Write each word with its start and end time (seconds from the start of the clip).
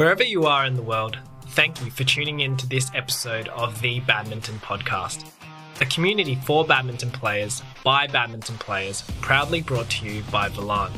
Wherever 0.00 0.24
you 0.24 0.44
are 0.44 0.64
in 0.64 0.76
the 0.76 0.82
world, 0.82 1.18
thank 1.48 1.84
you 1.84 1.90
for 1.90 2.04
tuning 2.04 2.40
in 2.40 2.56
to 2.56 2.66
this 2.66 2.90
episode 2.94 3.48
of 3.48 3.82
the 3.82 4.00
Badminton 4.00 4.54
Podcast, 4.60 5.30
a 5.82 5.84
community 5.84 6.36
for 6.36 6.64
badminton 6.64 7.10
players 7.10 7.62
by 7.84 8.06
badminton 8.06 8.56
players, 8.56 9.02
proudly 9.20 9.60
brought 9.60 9.90
to 9.90 10.06
you 10.06 10.22
by 10.32 10.48
Volant. 10.48 10.94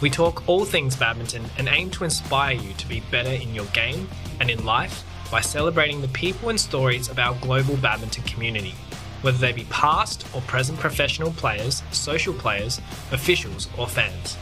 We 0.00 0.10
talk 0.10 0.48
all 0.48 0.64
things 0.64 0.96
badminton 0.96 1.44
and 1.58 1.68
aim 1.68 1.90
to 1.90 2.02
inspire 2.02 2.56
you 2.56 2.72
to 2.72 2.88
be 2.88 3.04
better 3.12 3.30
in 3.30 3.54
your 3.54 3.66
game 3.66 4.08
and 4.40 4.50
in 4.50 4.64
life 4.64 5.04
by 5.30 5.42
celebrating 5.42 6.00
the 6.00 6.08
people 6.08 6.48
and 6.48 6.58
stories 6.58 7.08
of 7.08 7.20
our 7.20 7.36
global 7.36 7.76
badminton 7.76 8.24
community, 8.24 8.74
whether 9.22 9.38
they 9.38 9.52
be 9.52 9.66
past 9.70 10.26
or 10.34 10.40
present 10.40 10.76
professional 10.80 11.30
players, 11.34 11.84
social 11.92 12.34
players, 12.34 12.80
officials, 13.12 13.68
or 13.78 13.86
fans. 13.86 14.36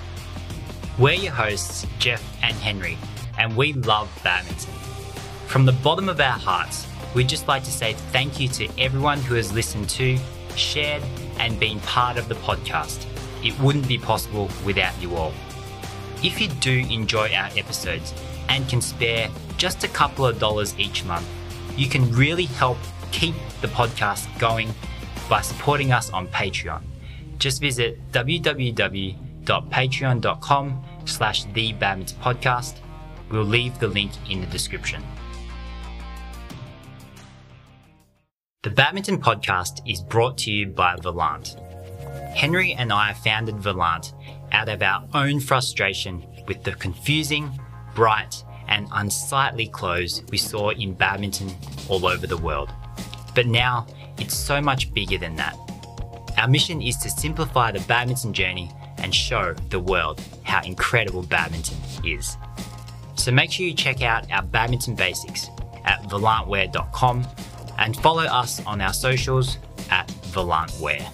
We're 0.99 1.13
your 1.13 1.33
hosts, 1.33 1.87
Jeff 1.99 2.25
and 2.43 2.57
Henry, 2.57 2.97
and 3.39 3.57
we 3.57 3.73
love 3.73 4.09
badminton. 4.23 4.73
From 5.47 5.65
the 5.65 5.73
bottom 5.73 6.09
of 6.09 6.21
our 6.21 6.39
hearts, 6.39 6.87
we'd 7.15 7.29
just 7.29 7.49
like 7.49 7.65
to 7.65 7.71
say 7.71 7.95
thank 8.13 8.39
you 8.39 8.49
to 8.49 8.69
everyone 8.79 9.21
who 9.21 9.35
has 9.35 9.53
listened 9.53 9.89
to, 9.91 10.19
shared, 10.57 11.03
and 11.39 11.59
been 11.59 11.81
part 11.81 12.19
of 12.19 12.29
the 12.29 12.35
podcast. 12.35 13.07
It 13.45 13.59
wouldn't 13.61 13.89
be 13.89 13.99
possible 13.99 14.51
without 14.65 15.01
you 15.01 15.17
all. 15.17 15.33
If 16.23 16.41
you 16.41 16.49
do 16.49 16.85
enjoy 16.91 17.33
our 17.33 17.51
episodes 17.57 18.13
and 18.49 18.69
can 18.69 18.81
spare 18.81 19.29
just 19.57 19.85
a 19.85 19.89
couple 19.89 20.27
of 20.27 20.39
dollars 20.39 20.75
each 20.79 21.05
month, 21.05 21.27
you 21.77 21.89
can 21.89 22.11
really 22.13 22.47
help 22.47 22.79
keep 23.13 23.35
the 23.61 23.69
podcast 23.69 24.27
going 24.39 24.75
by 25.29 25.43
supporting 25.43 25.93
us 25.93 26.11
on 26.11 26.27
Patreon. 26.29 26.83
Just 27.39 27.61
visit 27.61 27.99
www.patreon.com 28.11 30.85
slash 31.05 31.45
the 31.45 31.73
badminton 31.75 32.19
podcast. 32.21 32.79
We'll 33.31 33.45
leave 33.45 33.79
the 33.79 33.89
link 33.89 34.13
in 34.31 34.41
the 34.41 34.47
description. 34.47 35.03
The 38.63 38.71
Badminton 38.71 39.21
Podcast 39.21 39.81
is 39.87 40.01
brought 40.01 40.37
to 40.39 40.51
you 40.51 40.67
by 40.67 40.97
Volant. 40.97 41.57
Henry 42.35 42.73
and 42.75 42.93
I 42.93 43.13
founded 43.13 43.57
Volant 43.57 44.13
out 44.53 44.69
of 44.69 44.83
our 44.83 45.07
own 45.15 45.41
frustration 45.41 46.25
with 46.47 46.65
the 46.65 46.73
confusing, 46.73 47.51
bright, 47.95 48.45
and 48.69 48.89
unsightly 48.93 49.69
clothes 49.69 50.23
we 50.31 50.39
saw 50.39 50.71
in 50.71 50.95
badminton 50.95 51.51
all 51.89 52.07
over 52.07 52.27
the 52.27 52.37
world. 52.37 52.71
But 53.35 53.47
now 53.47 53.87
it's 54.19 54.37
so 54.37 54.61
much 54.61 54.93
bigger 54.93 55.19
than 55.19 55.37
that. 55.37 55.57
Our 56.37 56.49
mission 56.49 56.83
is 56.83 56.97
to 56.99 57.11
simplify 57.11 57.73
the 57.73 57.81
badminton 57.81 58.33
journey 58.33 58.71
and 58.99 59.15
show 59.15 59.55
the 59.71 59.81
world 59.81 60.21
how 60.43 60.63
incredible 60.63 61.23
badminton 61.23 61.79
is. 62.05 62.37
So 63.19 63.33
make 63.33 63.51
sure 63.51 63.67
you 63.67 63.75
check 63.75 64.01
out 64.01 64.31
our 64.31 64.43
badminton 64.43 64.95
basics 64.95 65.51
at 65.85 66.03
volantwear.com 66.05 67.27
and 67.79 67.97
follow 67.97 68.23
us 68.25 68.65
on 68.65 68.81
our 68.81 68.93
socials 68.93 69.59
at 69.91 70.07
volantwear. 70.33 71.05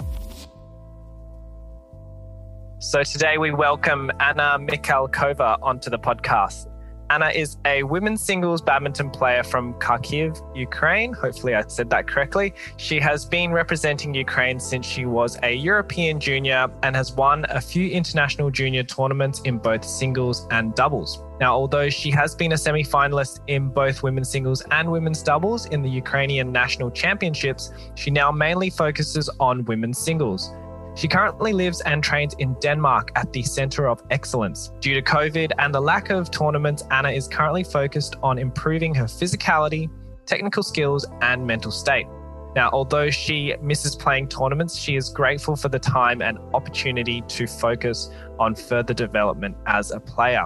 So 2.79 3.03
today 3.03 3.39
we 3.39 3.51
welcome 3.51 4.11
Anna 4.21 4.59
Mikhalkova 4.61 5.59
onto 5.63 5.89
the 5.89 5.99
podcast. 5.99 6.69
Anna 7.15 7.29
is 7.29 7.59
a 7.65 7.85
women's 7.85 8.21
singles 8.21 8.61
badminton 8.61 9.09
player 9.09 9.45
from 9.45 9.75
Kharkiv, 9.75 10.43
Ukraine. 10.57 11.13
Hopefully, 11.13 11.55
I 11.55 11.63
said 11.69 11.89
that 11.91 12.09
correctly. 12.09 12.53
She 12.77 12.99
has 12.99 13.25
been 13.25 13.53
representing 13.53 14.13
Ukraine 14.13 14.59
since 14.59 14.85
she 14.85 15.07
was 15.07 15.39
a 15.45 15.55
European 15.55 16.19
junior 16.19 16.67
and 16.83 16.97
has 16.97 17.13
won 17.13 17.47
a 17.51 17.61
few 17.61 17.89
international 17.89 18.51
junior 18.51 18.83
tournaments 18.83 19.43
in 19.43 19.59
both 19.59 19.85
singles 19.85 20.49
and 20.51 20.75
doubles. 20.75 21.23
Now, 21.39 21.55
although 21.55 21.89
she 21.89 22.11
has 22.11 22.35
been 22.35 22.51
a 22.51 22.59
semi 22.59 22.83
finalist 22.83 23.39
in 23.47 23.69
both 23.69 24.03
women's 24.03 24.29
singles 24.29 24.65
and 24.73 24.91
women's 24.91 25.23
doubles 25.23 25.67
in 25.67 25.83
the 25.83 25.91
Ukrainian 25.91 26.51
national 26.51 26.91
championships, 26.91 27.73
she 27.95 28.11
now 28.11 28.33
mainly 28.33 28.71
focuses 28.71 29.31
on 29.39 29.65
women's 29.67 29.99
singles. 29.99 30.53
She 30.97 31.09
currently 31.09 31.53
lives 31.53 31.81
and 31.81 32.05
trains 32.05 32.35
in 32.39 32.55
Denmark 32.61 33.11
at 33.17 33.33
the 33.33 33.43
Center 33.43 33.89
of 33.89 34.01
Excellence. 34.11 34.71
Due 34.81 34.95
to 34.95 35.03
COVID 35.03 35.51
and 35.59 35.75
the 35.75 35.81
lack 35.81 36.11
of 36.11 36.31
tournaments, 36.31 36.85
Anna 36.91 37.11
is 37.11 37.27
currently 37.27 37.65
focused 37.65 38.15
on 38.23 38.39
improving 38.39 38.95
her 38.95 39.05
physicality, 39.05 39.91
technical 40.25 40.63
skills, 40.63 41.05
and 41.21 41.45
mental 41.45 41.73
state. 41.73 42.07
Now, 42.55 42.71
although 42.73 43.11
she 43.11 43.57
misses 43.61 43.97
playing 43.97 44.29
tournaments, 44.29 44.77
she 44.77 44.95
is 44.95 45.09
grateful 45.09 45.57
for 45.57 45.69
the 45.69 45.81
time 45.81 46.23
and 46.23 46.39
opportunity 46.55 47.23
to 47.23 47.49
focus 47.49 48.11
on 48.39 48.55
further 48.55 48.95
development 48.95 49.57
as 49.67 49.91
a 49.91 49.99
player. 49.99 50.45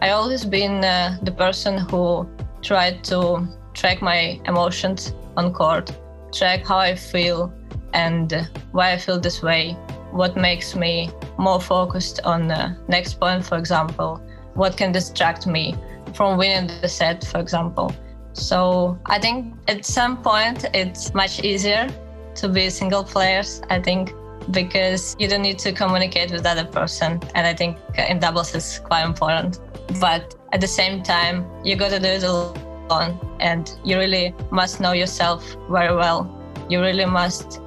I 0.00 0.10
always 0.10 0.46
been 0.46 0.82
uh, 0.82 1.18
the 1.22 1.32
person 1.32 1.76
who 1.76 2.26
tried 2.62 3.04
to 3.04 3.46
track 3.74 4.00
my 4.00 4.40
emotions 4.46 5.12
on 5.36 5.52
court, 5.52 5.94
track 6.32 6.64
how 6.66 6.78
I 6.78 6.94
feel, 6.94 7.52
and 7.96 8.48
why 8.72 8.92
I 8.92 8.98
feel 8.98 9.18
this 9.18 9.42
way, 9.42 9.72
what 10.12 10.36
makes 10.36 10.76
me 10.76 11.10
more 11.38 11.60
focused 11.60 12.20
on 12.24 12.46
the 12.46 12.76
next 12.88 13.18
point, 13.18 13.44
for 13.44 13.56
example, 13.56 14.20
what 14.54 14.76
can 14.76 14.92
distract 14.92 15.46
me 15.46 15.74
from 16.14 16.38
winning 16.38 16.70
the 16.80 16.88
set, 16.88 17.24
for 17.24 17.40
example. 17.40 17.94
So 18.32 18.98
I 19.06 19.18
think 19.18 19.54
at 19.66 19.84
some 19.86 20.22
point 20.22 20.66
it's 20.74 21.14
much 21.14 21.42
easier 21.42 21.88
to 22.34 22.48
be 22.48 22.68
single 22.68 23.02
players, 23.02 23.62
I 23.70 23.80
think, 23.80 24.12
because 24.50 25.16
you 25.18 25.26
don't 25.26 25.42
need 25.42 25.58
to 25.60 25.72
communicate 25.72 26.30
with 26.30 26.44
other 26.44 26.64
person. 26.64 27.20
And 27.34 27.46
I 27.46 27.54
think 27.54 27.78
in 27.96 28.18
doubles 28.18 28.54
it's 28.54 28.78
quite 28.78 29.04
important. 29.04 29.60
But 30.00 30.34
at 30.52 30.60
the 30.60 30.68
same 30.68 31.02
time, 31.02 31.46
you 31.64 31.76
got 31.76 31.90
to 31.90 31.98
do 31.98 32.08
it 32.08 32.24
alone 32.24 33.18
and 33.40 33.72
you 33.84 33.98
really 33.98 34.34
must 34.50 34.80
know 34.80 34.92
yourself 34.92 35.56
very 35.70 35.94
well. 35.96 36.30
You 36.68 36.80
really 36.80 37.06
must 37.06 37.60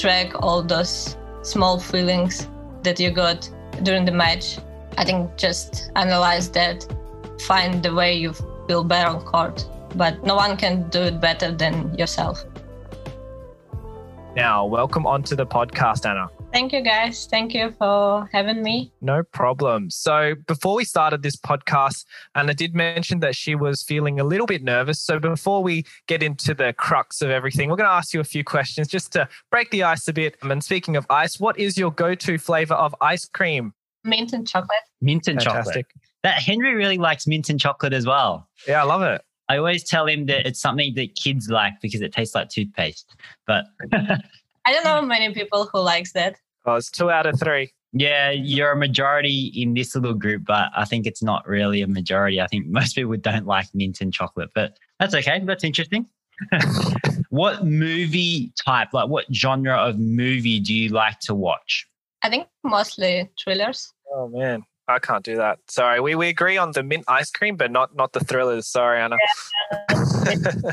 track 0.00 0.32
all 0.42 0.62
those 0.62 1.16
small 1.42 1.78
feelings 1.78 2.48
that 2.82 2.98
you 2.98 3.10
got 3.10 3.48
during 3.82 4.06
the 4.06 4.12
match. 4.12 4.58
I 4.96 5.04
think 5.04 5.36
just 5.36 5.90
analyze 5.94 6.50
that, 6.52 6.86
find 7.42 7.82
the 7.82 7.92
way 7.92 8.14
you 8.14 8.32
feel 8.66 8.82
better 8.82 9.10
on 9.10 9.20
court. 9.24 9.68
But 9.94 10.24
no 10.24 10.36
one 10.36 10.56
can 10.56 10.88
do 10.88 11.02
it 11.02 11.20
better 11.20 11.52
than 11.52 11.96
yourself. 11.98 12.44
Now, 14.34 14.64
welcome 14.64 15.06
onto 15.06 15.36
the 15.36 15.46
podcast, 15.46 16.08
Anna. 16.08 16.30
Thank 16.52 16.72
you, 16.72 16.80
guys. 16.82 17.26
Thank 17.30 17.54
you 17.54 17.72
for 17.78 18.28
having 18.32 18.62
me. 18.62 18.92
No 19.00 19.22
problem. 19.22 19.88
So, 19.88 20.34
before 20.46 20.74
we 20.74 20.84
started 20.84 21.22
this 21.22 21.36
podcast, 21.36 22.04
Anna 22.34 22.54
did 22.54 22.74
mention 22.74 23.20
that 23.20 23.36
she 23.36 23.54
was 23.54 23.82
feeling 23.84 24.18
a 24.18 24.24
little 24.24 24.46
bit 24.46 24.64
nervous. 24.64 25.00
So, 25.00 25.20
before 25.20 25.62
we 25.62 25.84
get 26.08 26.24
into 26.24 26.52
the 26.52 26.72
crux 26.72 27.22
of 27.22 27.30
everything, 27.30 27.70
we're 27.70 27.76
going 27.76 27.88
to 27.88 27.92
ask 27.94 28.12
you 28.12 28.20
a 28.20 28.24
few 28.24 28.42
questions 28.42 28.88
just 28.88 29.12
to 29.12 29.28
break 29.50 29.70
the 29.70 29.84
ice 29.84 30.08
a 30.08 30.12
bit. 30.12 30.36
And 30.42 30.62
speaking 30.62 30.96
of 30.96 31.06
ice, 31.08 31.38
what 31.38 31.56
is 31.58 31.78
your 31.78 31.92
go 31.92 32.16
to 32.16 32.36
flavor 32.36 32.74
of 32.74 32.94
ice 33.00 33.26
cream? 33.26 33.72
Mint 34.02 34.32
and 34.32 34.46
chocolate. 34.46 34.78
Mint 35.00 35.28
and 35.28 35.40
Fantastic. 35.40 35.88
chocolate. 35.88 36.04
That 36.24 36.42
Henry 36.42 36.74
really 36.74 36.98
likes 36.98 37.26
mint 37.28 37.48
and 37.48 37.60
chocolate 37.60 37.92
as 37.92 38.06
well. 38.06 38.48
Yeah, 38.66 38.82
I 38.82 38.84
love 38.84 39.02
it. 39.02 39.22
I 39.48 39.56
always 39.56 39.82
tell 39.82 40.06
him 40.06 40.26
that 40.26 40.46
it's 40.46 40.60
something 40.60 40.94
that 40.94 41.16
kids 41.16 41.48
like 41.48 41.74
because 41.82 42.00
it 42.02 42.12
tastes 42.12 42.34
like 42.34 42.50
toothpaste. 42.50 43.14
But 43.46 43.64
I 44.64 44.72
don't 44.72 44.84
know 44.84 45.00
hmm. 45.00 45.08
many 45.08 45.32
people 45.32 45.68
who 45.72 45.80
likes 45.80 46.12
that. 46.12 46.36
Oh, 46.66 46.74
it's 46.74 46.90
two 46.90 47.10
out 47.10 47.26
of 47.26 47.38
three. 47.38 47.72
Yeah, 47.92 48.30
you're 48.30 48.72
a 48.72 48.76
majority 48.76 49.52
in 49.56 49.74
this 49.74 49.94
little 49.94 50.14
group, 50.14 50.44
but 50.44 50.70
I 50.76 50.84
think 50.84 51.06
it's 51.06 51.22
not 51.22 51.46
really 51.48 51.82
a 51.82 51.88
majority. 51.88 52.40
I 52.40 52.46
think 52.46 52.66
most 52.66 52.94
people 52.94 53.16
don't 53.16 53.46
like 53.46 53.66
mint 53.74 54.00
and 54.00 54.12
chocolate, 54.12 54.50
but 54.54 54.78
that's 55.00 55.14
okay. 55.14 55.40
That's 55.44 55.64
interesting. 55.64 56.06
what 57.30 57.64
movie 57.64 58.52
type, 58.64 58.92
like 58.92 59.08
what 59.08 59.24
genre 59.34 59.76
of 59.76 59.98
movie 59.98 60.60
do 60.60 60.72
you 60.72 60.90
like 60.90 61.18
to 61.20 61.34
watch? 61.34 61.86
I 62.22 62.28
think 62.28 62.46
mostly 62.62 63.28
thrillers. 63.42 63.92
Oh 64.14 64.28
man, 64.28 64.62
I 64.86 64.98
can't 65.00 65.24
do 65.24 65.36
that. 65.36 65.58
Sorry, 65.68 66.00
we, 66.00 66.14
we 66.14 66.28
agree 66.28 66.58
on 66.58 66.72
the 66.72 66.82
mint 66.82 67.04
ice 67.08 67.30
cream, 67.30 67.56
but 67.56 67.72
not 67.72 67.96
not 67.96 68.12
the 68.12 68.20
thrillers. 68.20 68.68
Sorry, 68.68 69.00
Anna. 69.00 69.16
Yeah. 69.90 70.72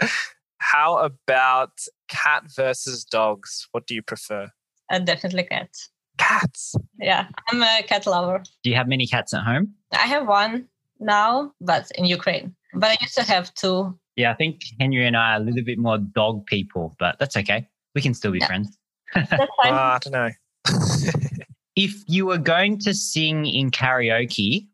How 0.72 0.98
about 0.98 1.72
cat 2.08 2.44
versus 2.54 3.04
dogs? 3.04 3.66
What 3.72 3.88
do 3.88 3.94
you 3.94 4.02
prefer? 4.02 4.48
Uh, 4.88 5.00
definitely 5.00 5.42
cats. 5.44 5.90
Cats. 6.16 6.76
Yeah, 7.00 7.26
I'm 7.48 7.62
a 7.62 7.82
cat 7.82 8.06
lover. 8.06 8.44
Do 8.62 8.70
you 8.70 8.76
have 8.76 8.86
many 8.86 9.06
cats 9.06 9.34
at 9.34 9.42
home? 9.42 9.74
I 9.92 10.06
have 10.06 10.28
one 10.28 10.68
now, 11.00 11.52
but 11.60 11.90
in 11.96 12.04
Ukraine. 12.04 12.54
But 12.74 12.90
I 12.90 12.96
used 13.00 13.16
to 13.16 13.24
have 13.24 13.52
two. 13.54 13.98
Yeah, 14.14 14.30
I 14.30 14.34
think 14.34 14.62
Henry 14.78 15.04
and 15.06 15.16
I 15.16 15.32
are 15.32 15.36
a 15.40 15.40
little 15.40 15.64
bit 15.64 15.78
more 15.78 15.98
dog 15.98 16.46
people, 16.46 16.94
but 17.00 17.18
that's 17.18 17.36
okay. 17.36 17.66
We 17.96 18.00
can 18.00 18.14
still 18.14 18.30
be 18.30 18.38
yeah. 18.38 18.46
friends. 18.46 18.78
That's 19.14 19.52
fine. 19.60 19.74
Uh, 19.74 19.76
I 19.76 19.98
don't 20.00 20.12
know. 20.12 20.30
if 21.74 22.04
you 22.06 22.26
were 22.26 22.38
going 22.38 22.78
to 22.80 22.94
sing 22.94 23.44
in 23.44 23.72
karaoke, 23.72 24.68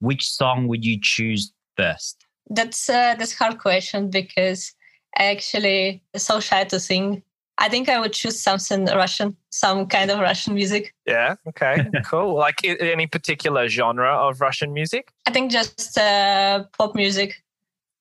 which 0.00 0.30
song 0.30 0.68
would 0.68 0.84
you 0.84 0.98
choose 1.00 1.54
first? 1.78 2.26
That's 2.50 2.90
uh, 2.90 3.14
that's 3.14 3.32
hard 3.32 3.58
question 3.58 4.10
because 4.10 4.72
I 4.77 4.77
actually 5.16 6.02
so 6.16 6.40
shy 6.40 6.64
to 6.64 6.78
sing 6.78 7.22
I 7.58 7.68
think 7.68 7.88
I 7.88 7.98
would 7.98 8.12
choose 8.12 8.40
something 8.40 8.86
Russian, 8.86 9.36
some 9.50 9.86
kind 9.86 10.10
of 10.12 10.20
Russian 10.20 10.54
music. 10.54 10.94
Yeah. 11.06 11.34
Okay. 11.48 11.84
cool. 12.04 12.34
Like 12.34 12.64
any 12.64 13.08
particular 13.08 13.68
genre 13.68 14.14
of 14.14 14.40
Russian 14.40 14.72
music? 14.72 15.12
I 15.26 15.32
think 15.32 15.50
just 15.50 15.98
uh, 15.98 16.64
pop 16.78 16.94
music. 16.94 17.42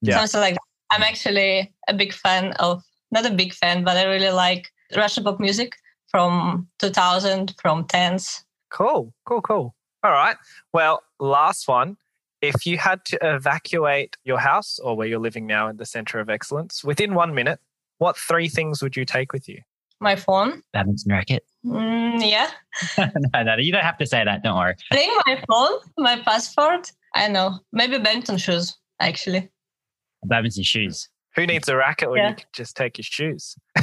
Yeah. 0.01 0.19
Something 0.19 0.41
like 0.41 0.53
that. 0.53 0.95
I'm 0.95 1.01
actually 1.01 1.73
a 1.87 1.93
big 1.93 2.13
fan 2.13 2.53
of, 2.59 2.83
not 3.11 3.25
a 3.25 3.33
big 3.33 3.53
fan, 3.53 3.83
but 3.83 3.97
I 3.97 4.03
really 4.03 4.29
like 4.29 4.71
Russian 4.95 5.23
pop 5.23 5.39
music 5.39 5.75
from 6.09 6.67
2000, 6.77 7.55
from 7.59 7.85
tens. 7.85 8.45
Cool. 8.69 9.11
Cool. 9.25 9.41
Cool. 9.41 9.75
All 10.03 10.11
right. 10.11 10.37
Well, 10.71 11.01
last 11.19 11.67
one. 11.67 11.97
If 12.41 12.65
you 12.65 12.77
had 12.77 13.03
to 13.05 13.17
evacuate 13.21 14.15
your 14.23 14.39
house 14.39 14.79
or 14.79 14.95
where 14.95 15.07
you're 15.07 15.19
living 15.19 15.47
now 15.47 15.67
in 15.67 15.77
the 15.77 15.85
center 15.85 16.19
of 16.19 16.29
excellence 16.29 16.83
within 16.83 17.13
one 17.13 17.33
minute, 17.33 17.59
what 17.97 18.17
three 18.17 18.47
things 18.47 18.81
would 18.83 18.95
you 18.95 19.05
take 19.05 19.33
with 19.33 19.49
you? 19.49 19.61
My 19.99 20.15
phone. 20.15 20.61
Badminton 20.73 21.11
racket. 21.11 21.43
Mm, 21.65 22.29
yeah. 22.29 22.49
no, 23.33 23.43
no, 23.43 23.55
you 23.57 23.71
don't 23.71 23.83
have 23.83 23.97
to 23.97 24.05
say 24.05 24.23
that. 24.23 24.43
Don't 24.43 24.55
worry. 24.55 24.75
I 24.91 24.95
think 24.95 25.23
my 25.25 25.43
phone, 25.49 25.79
my 25.97 26.21
passport. 26.21 26.91
I 27.15 27.27
know. 27.27 27.59
Maybe 27.73 27.97
badminton 27.97 28.37
shoes, 28.37 28.77
actually. 28.99 29.49
Badminton 30.23 30.63
shoes. 30.63 31.09
Who 31.35 31.47
needs 31.47 31.67
a 31.69 31.75
racket 31.75 32.11
when 32.11 32.19
yeah. 32.19 32.29
you 32.29 32.35
can 32.35 32.45
just 32.53 32.77
take 32.77 32.97
your 32.97 33.03
shoes? 33.03 33.55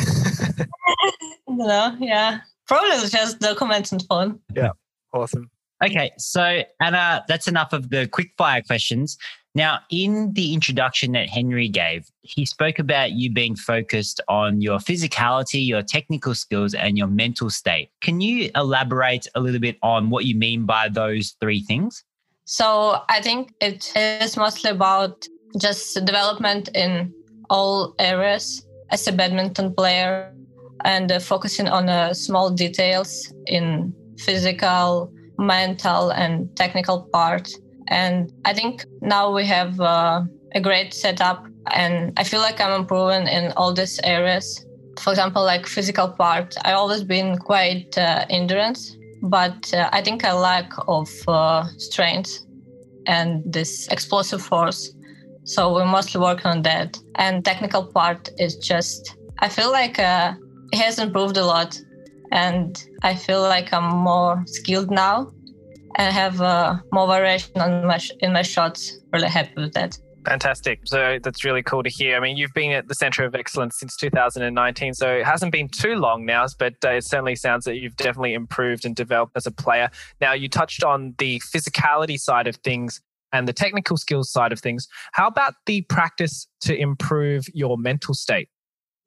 no, 1.48 1.96
yeah. 1.98 2.40
Probably 2.66 3.08
just 3.08 3.40
documents 3.40 3.92
and 3.92 4.04
phone. 4.08 4.40
Yeah. 4.54 4.70
Awesome. 5.12 5.50
Okay, 5.82 6.12
so 6.18 6.62
Anna, 6.80 7.24
that's 7.28 7.48
enough 7.48 7.72
of 7.72 7.90
the 7.90 8.06
quick 8.06 8.32
fire 8.38 8.62
questions. 8.62 9.18
Now, 9.56 9.80
in 9.90 10.32
the 10.32 10.52
introduction 10.52 11.12
that 11.12 11.28
Henry 11.28 11.68
gave, 11.68 12.08
he 12.22 12.44
spoke 12.44 12.80
about 12.80 13.12
you 13.12 13.32
being 13.32 13.54
focused 13.54 14.20
on 14.28 14.60
your 14.60 14.78
physicality, 14.78 15.64
your 15.64 15.82
technical 15.82 16.34
skills, 16.34 16.74
and 16.74 16.98
your 16.98 17.06
mental 17.06 17.50
state. 17.50 17.90
Can 18.00 18.20
you 18.20 18.50
elaborate 18.56 19.28
a 19.36 19.40
little 19.40 19.60
bit 19.60 19.78
on 19.82 20.10
what 20.10 20.24
you 20.24 20.36
mean 20.36 20.66
by 20.66 20.88
those 20.88 21.36
three 21.40 21.60
things? 21.60 22.02
So, 22.46 23.02
I 23.08 23.20
think 23.20 23.54
it 23.60 23.92
is 23.96 24.36
mostly 24.36 24.70
about 24.70 25.26
just 25.56 26.04
development 26.04 26.68
in 26.74 27.14
all 27.48 27.94
areas 28.00 28.66
as 28.90 29.06
a 29.06 29.12
badminton 29.12 29.72
player 29.74 30.34
and 30.84 31.10
uh, 31.12 31.20
focusing 31.20 31.68
on 31.68 31.88
uh, 31.88 32.12
small 32.12 32.50
details 32.50 33.32
in 33.46 33.94
physical, 34.18 35.12
mental, 35.38 36.10
and 36.10 36.54
technical 36.56 37.08
part 37.12 37.48
and 37.88 38.32
I 38.44 38.54
think 38.54 38.84
now 39.00 39.34
we 39.34 39.44
have 39.46 39.80
uh, 39.80 40.22
a 40.54 40.60
great 40.60 40.94
setup, 40.94 41.46
and 41.72 42.12
I 42.16 42.24
feel 42.24 42.40
like 42.40 42.60
I'm 42.60 42.80
improving 42.80 43.26
in 43.26 43.52
all 43.56 43.72
these 43.72 44.00
areas. 44.04 44.64
For 45.00 45.10
example, 45.10 45.44
like 45.44 45.66
physical 45.66 46.08
part, 46.08 46.54
I 46.64 46.72
always 46.72 47.02
been 47.02 47.36
quite 47.38 47.96
uh, 47.98 48.24
endurance, 48.30 48.96
but 49.22 49.72
uh, 49.74 49.90
I 49.92 50.02
think 50.02 50.24
I 50.24 50.32
lack 50.32 50.72
of 50.86 51.10
uh, 51.28 51.64
strength 51.78 52.38
and 53.06 53.42
this 53.44 53.88
explosive 53.88 54.40
force. 54.40 54.94
So 55.44 55.76
we 55.76 55.84
mostly 55.84 56.20
work 56.20 56.46
on 56.46 56.62
that. 56.62 56.96
And 57.16 57.44
technical 57.44 57.84
part 57.84 58.30
is 58.38 58.56
just, 58.56 59.14
I 59.40 59.48
feel 59.48 59.70
like 59.70 59.98
uh, 59.98 60.34
it 60.72 60.78
has 60.78 60.98
improved 60.98 61.36
a 61.36 61.44
lot, 61.44 61.78
and 62.34 62.84
I 63.02 63.14
feel 63.14 63.40
like 63.42 63.72
I'm 63.72 63.96
more 63.96 64.42
skilled 64.46 64.90
now 64.90 65.32
and 65.96 66.12
have 66.12 66.40
uh, 66.40 66.76
more 66.92 67.06
variation 67.06 67.60
on 67.60 67.86
my 67.86 67.98
sh- 67.98 68.10
in 68.20 68.32
my 68.32 68.42
shots. 68.42 68.98
Really 69.12 69.28
happy 69.28 69.52
with 69.56 69.72
that. 69.74 69.96
Fantastic. 70.26 70.80
So 70.84 71.18
that's 71.22 71.44
really 71.44 71.62
cool 71.62 71.82
to 71.82 71.90
hear. 71.90 72.16
I 72.16 72.20
mean, 72.20 72.36
you've 72.36 72.54
been 72.54 72.72
at 72.72 72.88
the 72.88 72.94
Center 72.94 73.24
of 73.24 73.34
Excellence 73.34 73.78
since 73.78 73.96
2019, 73.96 74.94
so 74.94 75.08
it 75.10 75.24
hasn't 75.24 75.52
been 75.52 75.68
too 75.68 75.94
long 75.94 76.24
now, 76.24 76.46
but 76.58 76.74
uh, 76.84 76.90
it 76.90 77.04
certainly 77.04 77.36
sounds 77.36 77.66
that 77.66 77.76
you've 77.76 77.96
definitely 77.96 78.34
improved 78.34 78.84
and 78.84 78.96
developed 78.96 79.36
as 79.36 79.46
a 79.46 79.52
player. 79.52 79.90
Now, 80.20 80.32
you 80.32 80.48
touched 80.48 80.82
on 80.82 81.14
the 81.18 81.40
physicality 81.40 82.18
side 82.18 82.48
of 82.48 82.56
things 82.56 83.00
and 83.32 83.46
the 83.46 83.52
technical 83.52 83.96
skills 83.96 84.32
side 84.32 84.50
of 84.50 84.60
things. 84.60 84.88
How 85.12 85.28
about 85.28 85.54
the 85.66 85.82
practice 85.82 86.48
to 86.62 86.74
improve 86.74 87.44
your 87.52 87.76
mental 87.76 88.14
state? 88.14 88.48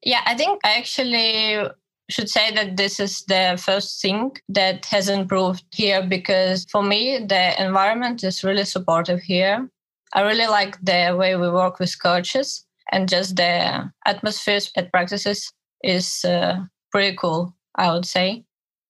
Yeah, 0.03 0.21
I 0.25 0.35
think 0.35 0.61
I 0.63 0.77
actually 0.77 1.67
should 2.09 2.29
say 2.29 2.53
that 2.53 2.77
this 2.77 2.99
is 2.99 3.23
the 3.27 3.61
first 3.63 4.01
thing 4.01 4.31
that 4.49 4.85
has 4.85 5.09
improved 5.09 5.63
here 5.73 6.05
because 6.05 6.65
for 6.71 6.81
me 6.81 7.19
the 7.19 7.61
environment 7.61 8.23
is 8.23 8.43
really 8.43 8.65
supportive 8.65 9.19
here. 9.21 9.69
I 10.13 10.21
really 10.21 10.47
like 10.47 10.79
the 10.81 11.15
way 11.19 11.35
we 11.35 11.49
work 11.49 11.79
with 11.79 12.01
coaches 12.01 12.65
and 12.91 13.09
just 13.09 13.35
the 13.35 13.91
atmosphere 14.05 14.59
at 14.77 14.91
practices 14.91 15.51
is 15.83 16.23
uh, 16.23 16.63
pretty 16.91 17.15
cool 17.17 17.53
i 17.75 17.91
would 17.91 18.05
say. 18.05 18.43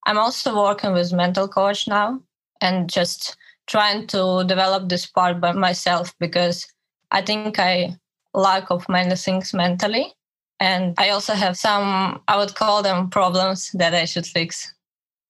I'm 0.05 0.17
also 0.17 0.55
working 0.55 0.93
with 0.93 1.11
mental 1.11 1.47
coach 1.47 1.87
now 1.87 2.21
and 2.61 2.89
just 2.89 3.35
trying 3.67 4.07
to 4.07 4.45
develop 4.45 4.87
this 4.87 5.05
part 5.05 5.41
by 5.41 5.51
myself 5.51 6.13
because 6.19 6.65
i 7.11 7.21
think 7.21 7.59
i 7.59 7.97
lack 8.33 8.69
of 8.71 8.87
many 8.87 9.15
things 9.15 9.53
mentally 9.53 10.13
and 10.59 10.93
I 10.97 11.09
also 11.09 11.33
have 11.33 11.57
some, 11.57 12.21
I 12.27 12.37
would 12.37 12.55
call 12.55 12.81
them 12.81 13.09
problems 13.09 13.71
that 13.73 13.93
I 13.93 14.05
should 14.05 14.25
fix. 14.25 14.73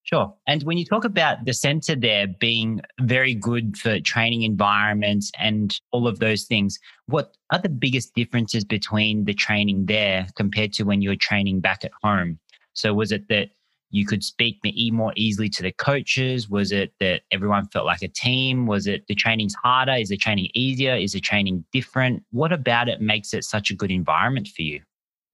Sure. 0.04 0.34
And 0.46 0.62
when 0.62 0.78
you 0.78 0.86
talk 0.86 1.04
about 1.04 1.44
the 1.44 1.52
center 1.52 1.94
there 1.94 2.26
being 2.26 2.80
very 3.02 3.34
good 3.34 3.76
for 3.76 4.00
training 4.00 4.42
environments 4.42 5.30
and 5.38 5.78
all 5.92 6.08
of 6.08 6.18
those 6.18 6.44
things, 6.44 6.78
what 7.06 7.36
are 7.52 7.58
the 7.58 7.68
biggest 7.68 8.14
differences 8.14 8.64
between 8.64 9.26
the 9.26 9.34
training 9.34 9.84
there 9.84 10.26
compared 10.34 10.72
to 10.74 10.84
when 10.84 11.02
you 11.02 11.10
were 11.10 11.16
training 11.16 11.60
back 11.60 11.84
at 11.84 11.92
home? 12.02 12.38
So 12.72 12.94
was 12.94 13.12
it 13.12 13.28
that 13.28 13.50
you 13.90 14.06
could 14.06 14.24
speak 14.24 14.60
more 14.92 15.12
easily 15.14 15.50
to 15.50 15.62
the 15.62 15.72
coaches? 15.72 16.48
Was 16.48 16.72
it 16.72 16.94
that 17.00 17.22
everyone 17.30 17.66
felt 17.68 17.84
like 17.84 18.02
a 18.02 18.08
team? 18.08 18.66
Was 18.66 18.86
it 18.86 19.06
the 19.08 19.14
training's 19.14 19.54
harder? 19.62 19.92
Is 19.92 20.08
the 20.08 20.16
training 20.16 20.48
easier? 20.54 20.94
Is 20.94 21.12
the 21.12 21.20
training 21.20 21.66
different? 21.70 22.22
What 22.30 22.52
about 22.52 22.88
it 22.88 23.02
makes 23.02 23.34
it 23.34 23.44
such 23.44 23.70
a 23.70 23.74
good 23.74 23.90
environment 23.90 24.48
for 24.48 24.62
you? 24.62 24.80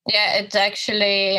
Yeah, 0.06 0.36
it 0.36 0.54
actually 0.54 1.38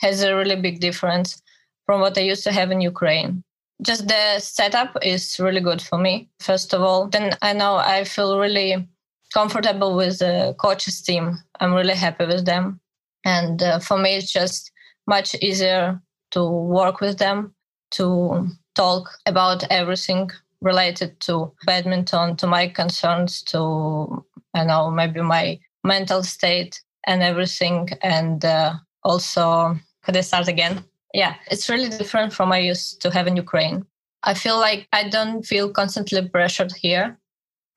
has 0.00 0.22
a 0.22 0.34
really 0.34 0.56
big 0.56 0.80
difference 0.80 1.40
from 1.86 2.00
what 2.00 2.18
I 2.18 2.22
used 2.22 2.44
to 2.44 2.52
have 2.52 2.70
in 2.70 2.80
Ukraine. 2.80 3.42
Just 3.82 4.08
the 4.08 4.38
setup 4.40 4.96
is 5.02 5.38
really 5.38 5.60
good 5.60 5.80
for 5.80 5.98
me, 5.98 6.28
first 6.40 6.74
of 6.74 6.82
all. 6.82 7.08
Then 7.08 7.36
I 7.40 7.52
know 7.52 7.76
I 7.76 8.04
feel 8.04 8.38
really 8.38 8.86
comfortable 9.32 9.96
with 9.96 10.18
the 10.18 10.54
coaches 10.58 11.00
team. 11.00 11.38
I'm 11.60 11.72
really 11.74 11.94
happy 11.94 12.26
with 12.26 12.44
them. 12.44 12.80
And 13.24 13.62
uh, 13.62 13.78
for 13.78 13.98
me, 13.98 14.16
it's 14.16 14.32
just 14.32 14.70
much 15.06 15.34
easier 15.36 16.00
to 16.32 16.44
work 16.44 17.00
with 17.00 17.18
them, 17.18 17.54
to 17.92 18.48
talk 18.74 19.10
about 19.26 19.64
everything 19.70 20.30
related 20.60 21.18
to 21.20 21.52
badminton, 21.66 22.36
to 22.36 22.46
my 22.46 22.68
concerns, 22.68 23.42
to, 23.44 24.24
I 24.54 24.64
know, 24.64 24.90
maybe 24.90 25.22
my 25.22 25.58
mental 25.84 26.22
state 26.22 26.80
and 27.06 27.22
everything. 27.22 27.88
And 28.02 28.44
uh, 28.44 28.74
also, 29.02 29.76
could 30.04 30.16
I 30.16 30.20
start 30.20 30.48
again? 30.48 30.84
Yeah, 31.12 31.34
it's 31.50 31.68
really 31.68 31.88
different 31.88 32.32
from 32.32 32.52
I 32.52 32.58
used 32.58 33.02
to 33.02 33.10
have 33.10 33.26
in 33.26 33.36
Ukraine. 33.36 33.84
I 34.22 34.34
feel 34.34 34.58
like 34.58 34.86
I 34.92 35.08
don't 35.08 35.42
feel 35.42 35.70
constantly 35.70 36.28
pressured 36.28 36.72
here. 36.72 37.18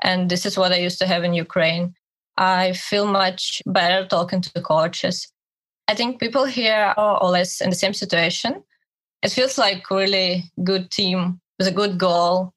And 0.03 0.29
this 0.29 0.45
is 0.45 0.57
what 0.57 0.73
I 0.73 0.77
used 0.77 0.99
to 0.99 1.07
have 1.07 1.23
in 1.23 1.33
Ukraine. 1.33 1.93
I 2.37 2.73
feel 2.73 3.05
much 3.05 3.61
better 3.65 4.05
talking 4.07 4.41
to 4.41 4.53
the 4.53 4.61
coaches. 4.61 5.31
I 5.87 5.95
think 5.95 6.19
people 6.19 6.45
here 6.45 6.93
are 6.97 7.17
always 7.17 7.61
in 7.61 7.69
the 7.69 7.75
same 7.75 7.93
situation. 7.93 8.63
It 9.21 9.31
feels 9.31 9.57
like 9.57 9.89
really 9.89 10.43
good 10.63 10.91
team 10.91 11.39
with 11.57 11.67
a 11.67 11.71
good 11.71 11.97
goal. 11.97 12.53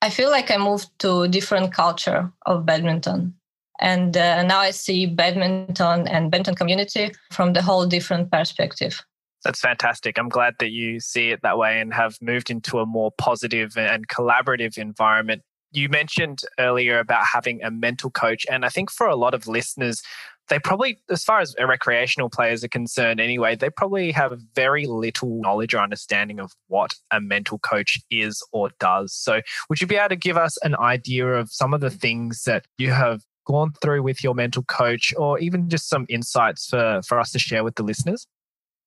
I 0.00 0.10
feel 0.10 0.30
like 0.30 0.50
I 0.50 0.56
moved 0.56 0.88
to 1.00 1.28
different 1.28 1.72
culture 1.72 2.32
of 2.46 2.66
badminton. 2.66 3.34
And 3.82 4.16
uh, 4.16 4.44
now 4.44 4.60
I 4.60 4.70
see 4.70 5.06
badminton 5.06 6.06
and 6.06 6.30
badminton 6.30 6.54
community 6.54 7.10
from 7.32 7.52
the 7.52 7.60
whole 7.60 7.84
different 7.84 8.30
perspective. 8.30 9.04
That's 9.44 9.58
fantastic. 9.58 10.18
I'm 10.18 10.28
glad 10.28 10.54
that 10.60 10.70
you 10.70 11.00
see 11.00 11.30
it 11.30 11.40
that 11.42 11.58
way 11.58 11.80
and 11.80 11.92
have 11.92 12.16
moved 12.22 12.48
into 12.48 12.78
a 12.78 12.86
more 12.86 13.10
positive 13.18 13.76
and 13.76 14.06
collaborative 14.06 14.78
environment. 14.78 15.42
You 15.72 15.88
mentioned 15.88 16.42
earlier 16.60 17.00
about 17.00 17.24
having 17.32 17.60
a 17.64 17.72
mental 17.72 18.08
coach. 18.08 18.46
And 18.48 18.64
I 18.64 18.68
think 18.68 18.88
for 18.88 19.08
a 19.08 19.16
lot 19.16 19.34
of 19.34 19.48
listeners, 19.48 20.00
they 20.48 20.60
probably, 20.60 21.00
as 21.10 21.24
far 21.24 21.40
as 21.40 21.56
recreational 21.58 22.30
players 22.30 22.62
are 22.62 22.68
concerned 22.68 23.20
anyway, 23.20 23.56
they 23.56 23.70
probably 23.70 24.12
have 24.12 24.38
very 24.54 24.86
little 24.86 25.40
knowledge 25.40 25.74
or 25.74 25.78
understanding 25.78 26.38
of 26.38 26.52
what 26.68 26.94
a 27.10 27.20
mental 27.20 27.58
coach 27.58 27.98
is 28.10 28.44
or 28.52 28.70
does. 28.78 29.12
So, 29.12 29.40
would 29.68 29.80
you 29.80 29.86
be 29.86 29.96
able 29.96 30.10
to 30.10 30.16
give 30.16 30.36
us 30.36 30.56
an 30.62 30.76
idea 30.76 31.26
of 31.26 31.50
some 31.50 31.74
of 31.74 31.80
the 31.80 31.90
things 31.90 32.42
that 32.44 32.66
you 32.76 32.90
have 32.90 33.22
gone 33.44 33.72
through 33.82 34.02
with 34.02 34.22
your 34.22 34.34
mental 34.34 34.62
coach 34.64 35.12
or 35.16 35.38
even 35.38 35.68
just 35.68 35.88
some 35.88 36.06
insights 36.08 36.66
for, 36.66 37.00
for 37.06 37.18
us 37.18 37.32
to 37.32 37.38
share 37.38 37.64
with 37.64 37.74
the 37.74 37.82
listeners? 37.82 38.26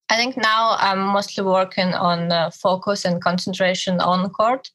I 0.08 0.16
think 0.16 0.36
now 0.36 0.76
I'm 0.78 1.00
mostly 1.00 1.44
working 1.44 1.92
on 1.94 2.30
uh, 2.30 2.50
focus 2.50 3.04
and 3.04 3.20
concentration 3.20 4.00
on 4.00 4.30
court 4.30 4.70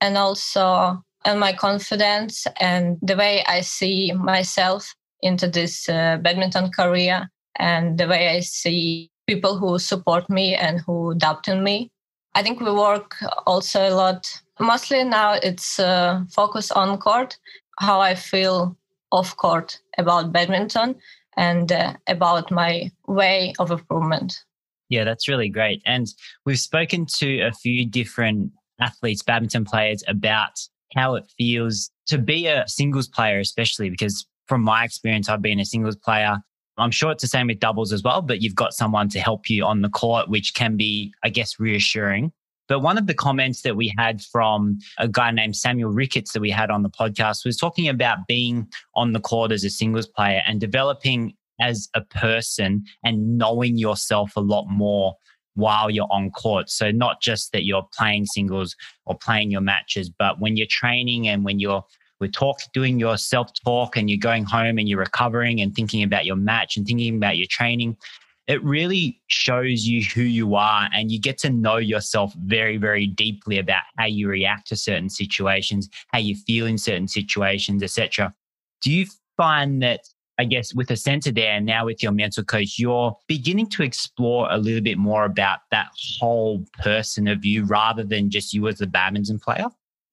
and 0.00 0.16
also 0.16 1.02
on 1.24 1.38
my 1.38 1.52
confidence 1.52 2.46
and 2.60 2.98
the 3.02 3.16
way 3.16 3.42
I 3.46 3.62
see 3.62 4.12
myself 4.12 4.94
into 5.22 5.48
this 5.48 5.88
uh, 5.88 6.18
badminton 6.22 6.70
career 6.70 7.28
and 7.58 7.98
the 7.98 8.06
way 8.06 8.28
I 8.28 8.40
see 8.40 9.10
people 9.26 9.58
who 9.58 9.78
support 9.78 10.30
me 10.30 10.54
and 10.54 10.80
who 10.80 11.14
doubt 11.16 11.48
in 11.48 11.64
me. 11.64 11.90
I 12.34 12.42
think 12.42 12.60
we 12.60 12.70
work 12.70 13.16
also 13.46 13.88
a 13.88 13.94
lot. 13.94 14.26
Mostly 14.60 15.02
now 15.02 15.32
it's 15.32 15.80
uh, 15.80 16.22
focus 16.30 16.70
on 16.70 16.98
court, 16.98 17.36
how 17.80 18.00
I 18.00 18.14
feel 18.14 18.76
off 19.16 19.36
court 19.36 19.80
about 19.98 20.32
badminton 20.32 20.96
and 21.36 21.72
uh, 21.72 21.94
about 22.06 22.50
my 22.50 22.90
way 23.06 23.54
of 23.58 23.70
improvement. 23.70 24.44
Yeah, 24.88 25.04
that's 25.04 25.28
really 25.28 25.48
great. 25.48 25.82
And 25.84 26.06
we've 26.44 26.58
spoken 26.58 27.06
to 27.18 27.40
a 27.40 27.52
few 27.52 27.86
different 27.88 28.52
athletes, 28.80 29.22
badminton 29.22 29.64
players, 29.64 30.04
about 30.06 30.52
how 30.94 31.16
it 31.16 31.24
feels 31.36 31.90
to 32.06 32.18
be 32.18 32.46
a 32.46 32.64
singles 32.68 33.08
player, 33.08 33.40
especially 33.40 33.90
because 33.90 34.26
from 34.46 34.62
my 34.62 34.84
experience, 34.84 35.28
I've 35.28 35.42
been 35.42 35.60
a 35.60 35.64
singles 35.64 35.96
player. 35.96 36.38
I'm 36.78 36.90
sure 36.90 37.10
it's 37.10 37.22
the 37.22 37.28
same 37.28 37.48
with 37.48 37.58
doubles 37.58 37.92
as 37.92 38.02
well, 38.02 38.22
but 38.22 38.42
you've 38.42 38.54
got 38.54 38.74
someone 38.74 39.08
to 39.08 39.18
help 39.18 39.48
you 39.50 39.64
on 39.64 39.82
the 39.82 39.88
court, 39.88 40.28
which 40.28 40.54
can 40.54 40.76
be, 40.76 41.12
I 41.24 41.30
guess, 41.30 41.58
reassuring. 41.58 42.32
But 42.68 42.80
one 42.80 42.98
of 42.98 43.06
the 43.06 43.14
comments 43.14 43.62
that 43.62 43.76
we 43.76 43.92
had 43.96 44.20
from 44.22 44.78
a 44.98 45.08
guy 45.08 45.30
named 45.30 45.56
Samuel 45.56 45.90
Ricketts 45.92 46.32
that 46.32 46.40
we 46.40 46.50
had 46.50 46.70
on 46.70 46.82
the 46.82 46.90
podcast 46.90 47.44
was 47.44 47.56
talking 47.56 47.88
about 47.88 48.26
being 48.26 48.66
on 48.94 49.12
the 49.12 49.20
court 49.20 49.52
as 49.52 49.64
a 49.64 49.70
singles 49.70 50.06
player 50.06 50.42
and 50.46 50.60
developing 50.60 51.34
as 51.60 51.88
a 51.94 52.00
person 52.02 52.84
and 53.04 53.38
knowing 53.38 53.78
yourself 53.78 54.32
a 54.36 54.40
lot 54.40 54.66
more 54.68 55.14
while 55.54 55.90
you're 55.90 56.08
on 56.10 56.30
court. 56.30 56.68
So 56.68 56.90
not 56.90 57.22
just 57.22 57.52
that 57.52 57.64
you're 57.64 57.86
playing 57.96 58.26
singles 58.26 58.76
or 59.06 59.16
playing 59.16 59.50
your 59.50 59.62
matches, 59.62 60.10
but 60.10 60.38
when 60.40 60.56
you're 60.56 60.66
training 60.68 61.28
and 61.28 61.44
when 61.44 61.58
you're 61.58 61.84
we're 62.18 62.28
talk 62.28 62.60
doing 62.72 62.98
your 62.98 63.18
self 63.18 63.50
talk 63.62 63.96
and 63.96 64.08
you're 64.08 64.18
going 64.18 64.44
home 64.44 64.78
and 64.78 64.88
you're 64.88 64.98
recovering 64.98 65.60
and 65.60 65.74
thinking 65.74 66.02
about 66.02 66.24
your 66.24 66.36
match 66.36 66.76
and 66.76 66.86
thinking 66.86 67.16
about 67.16 67.36
your 67.36 67.46
training 67.50 67.96
it 68.48 68.62
really 68.62 69.20
shows 69.26 69.86
you 69.86 70.04
who 70.04 70.22
you 70.22 70.54
are 70.54 70.88
and 70.94 71.10
you 71.10 71.20
get 71.20 71.38
to 71.38 71.50
know 71.50 71.76
yourself 71.76 72.32
very 72.44 72.76
very 72.76 73.06
deeply 73.06 73.58
about 73.58 73.82
how 73.98 74.06
you 74.06 74.28
react 74.28 74.68
to 74.68 74.76
certain 74.76 75.08
situations 75.08 75.88
how 76.12 76.18
you 76.18 76.34
feel 76.34 76.66
in 76.66 76.78
certain 76.78 77.08
situations 77.08 77.82
etc 77.82 78.32
do 78.82 78.92
you 78.92 79.06
find 79.36 79.82
that 79.82 80.00
I 80.38 80.44
guess 80.44 80.74
with 80.74 80.90
a 80.90 80.96
center 80.96 81.32
there 81.32 81.52
and 81.52 81.64
now 81.64 81.86
with 81.86 82.02
your 82.02 82.12
mental 82.12 82.44
coach, 82.44 82.78
you're 82.78 83.16
beginning 83.26 83.68
to 83.70 83.82
explore 83.82 84.48
a 84.50 84.58
little 84.58 84.82
bit 84.82 84.98
more 84.98 85.24
about 85.24 85.60
that 85.70 85.88
whole 86.20 86.62
person 86.78 87.26
of 87.26 87.44
you 87.44 87.64
rather 87.64 88.04
than 88.04 88.28
just 88.28 88.52
you 88.52 88.68
as 88.68 88.80
a 88.82 88.86
badminton 88.86 89.38
player? 89.38 89.66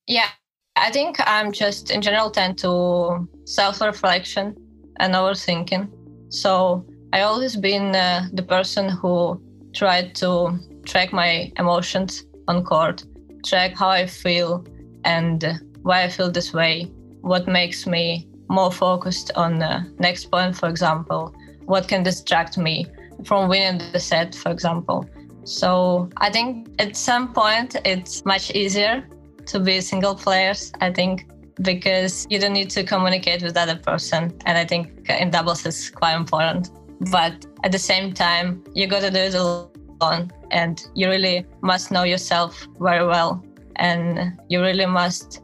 Yeah, 0.07 0.29
I 0.77 0.91
think 0.91 1.17
I'm 1.19 1.51
just 1.51 1.91
in 1.91 2.01
general 2.01 2.31
tend 2.31 2.57
to 2.59 3.27
self 3.45 3.81
reflection 3.81 4.55
and 4.99 5.13
overthinking. 5.13 5.89
So 6.29 6.85
I 7.13 7.21
always 7.21 7.55
been 7.55 7.95
uh, 7.95 8.27
the 8.33 8.41
person 8.41 8.89
who 8.89 9.39
tried 9.71 10.15
to 10.15 10.57
track 10.83 11.13
my 11.13 11.51
emotions 11.57 12.25
on 12.47 12.63
court, 12.63 13.03
track 13.45 13.77
how 13.77 13.89
I 13.89 14.07
feel 14.07 14.65
and 15.05 15.61
why 15.83 16.01
I 16.01 16.09
feel 16.09 16.31
this 16.31 16.53
way, 16.53 16.91
what 17.21 17.47
makes 17.47 17.85
me 17.85 18.27
more 18.49 18.71
focused 18.71 19.29
on 19.35 19.59
the 19.59 19.85
next 19.99 20.31
point, 20.31 20.57
for 20.57 20.67
example, 20.67 21.35
what 21.65 21.87
can 21.87 22.01
distract 22.01 22.57
me 22.57 22.87
from 23.25 23.47
winning 23.47 23.79
the 23.91 23.99
set, 23.99 24.33
for 24.33 24.51
example. 24.51 25.07
So 25.43 26.09
I 26.17 26.31
think 26.31 26.67
at 26.79 26.97
some 26.97 27.31
point 27.31 27.75
it's 27.85 28.25
much 28.25 28.49
easier 28.55 29.07
to 29.45 29.59
be 29.59 29.81
single 29.81 30.15
players. 30.15 30.71
I 30.81 30.91
think 30.91 31.27
because 31.61 32.25
you 32.31 32.39
don't 32.39 32.53
need 32.53 32.71
to 32.71 32.83
communicate 32.83 33.43
with 33.43 33.53
the 33.53 33.61
other 33.61 33.75
person, 33.75 34.35
and 34.47 34.57
I 34.57 34.65
think 34.65 35.07
in 35.09 35.29
doubles 35.29 35.63
is 35.67 35.91
quite 35.91 36.15
important. 36.15 36.71
But 37.11 37.45
at 37.63 37.71
the 37.71 37.79
same 37.79 38.13
time, 38.13 38.63
you 38.73 38.87
got 38.87 39.01
to 39.01 39.11
do 39.11 39.17
it 39.19 39.35
alone, 39.35 40.31
and 40.51 40.85
you 40.95 41.09
really 41.09 41.45
must 41.61 41.91
know 41.91 42.03
yourself 42.03 42.67
very 42.79 43.05
well, 43.05 43.43
and 43.77 44.39
you 44.49 44.61
really 44.61 44.85
must 44.85 45.41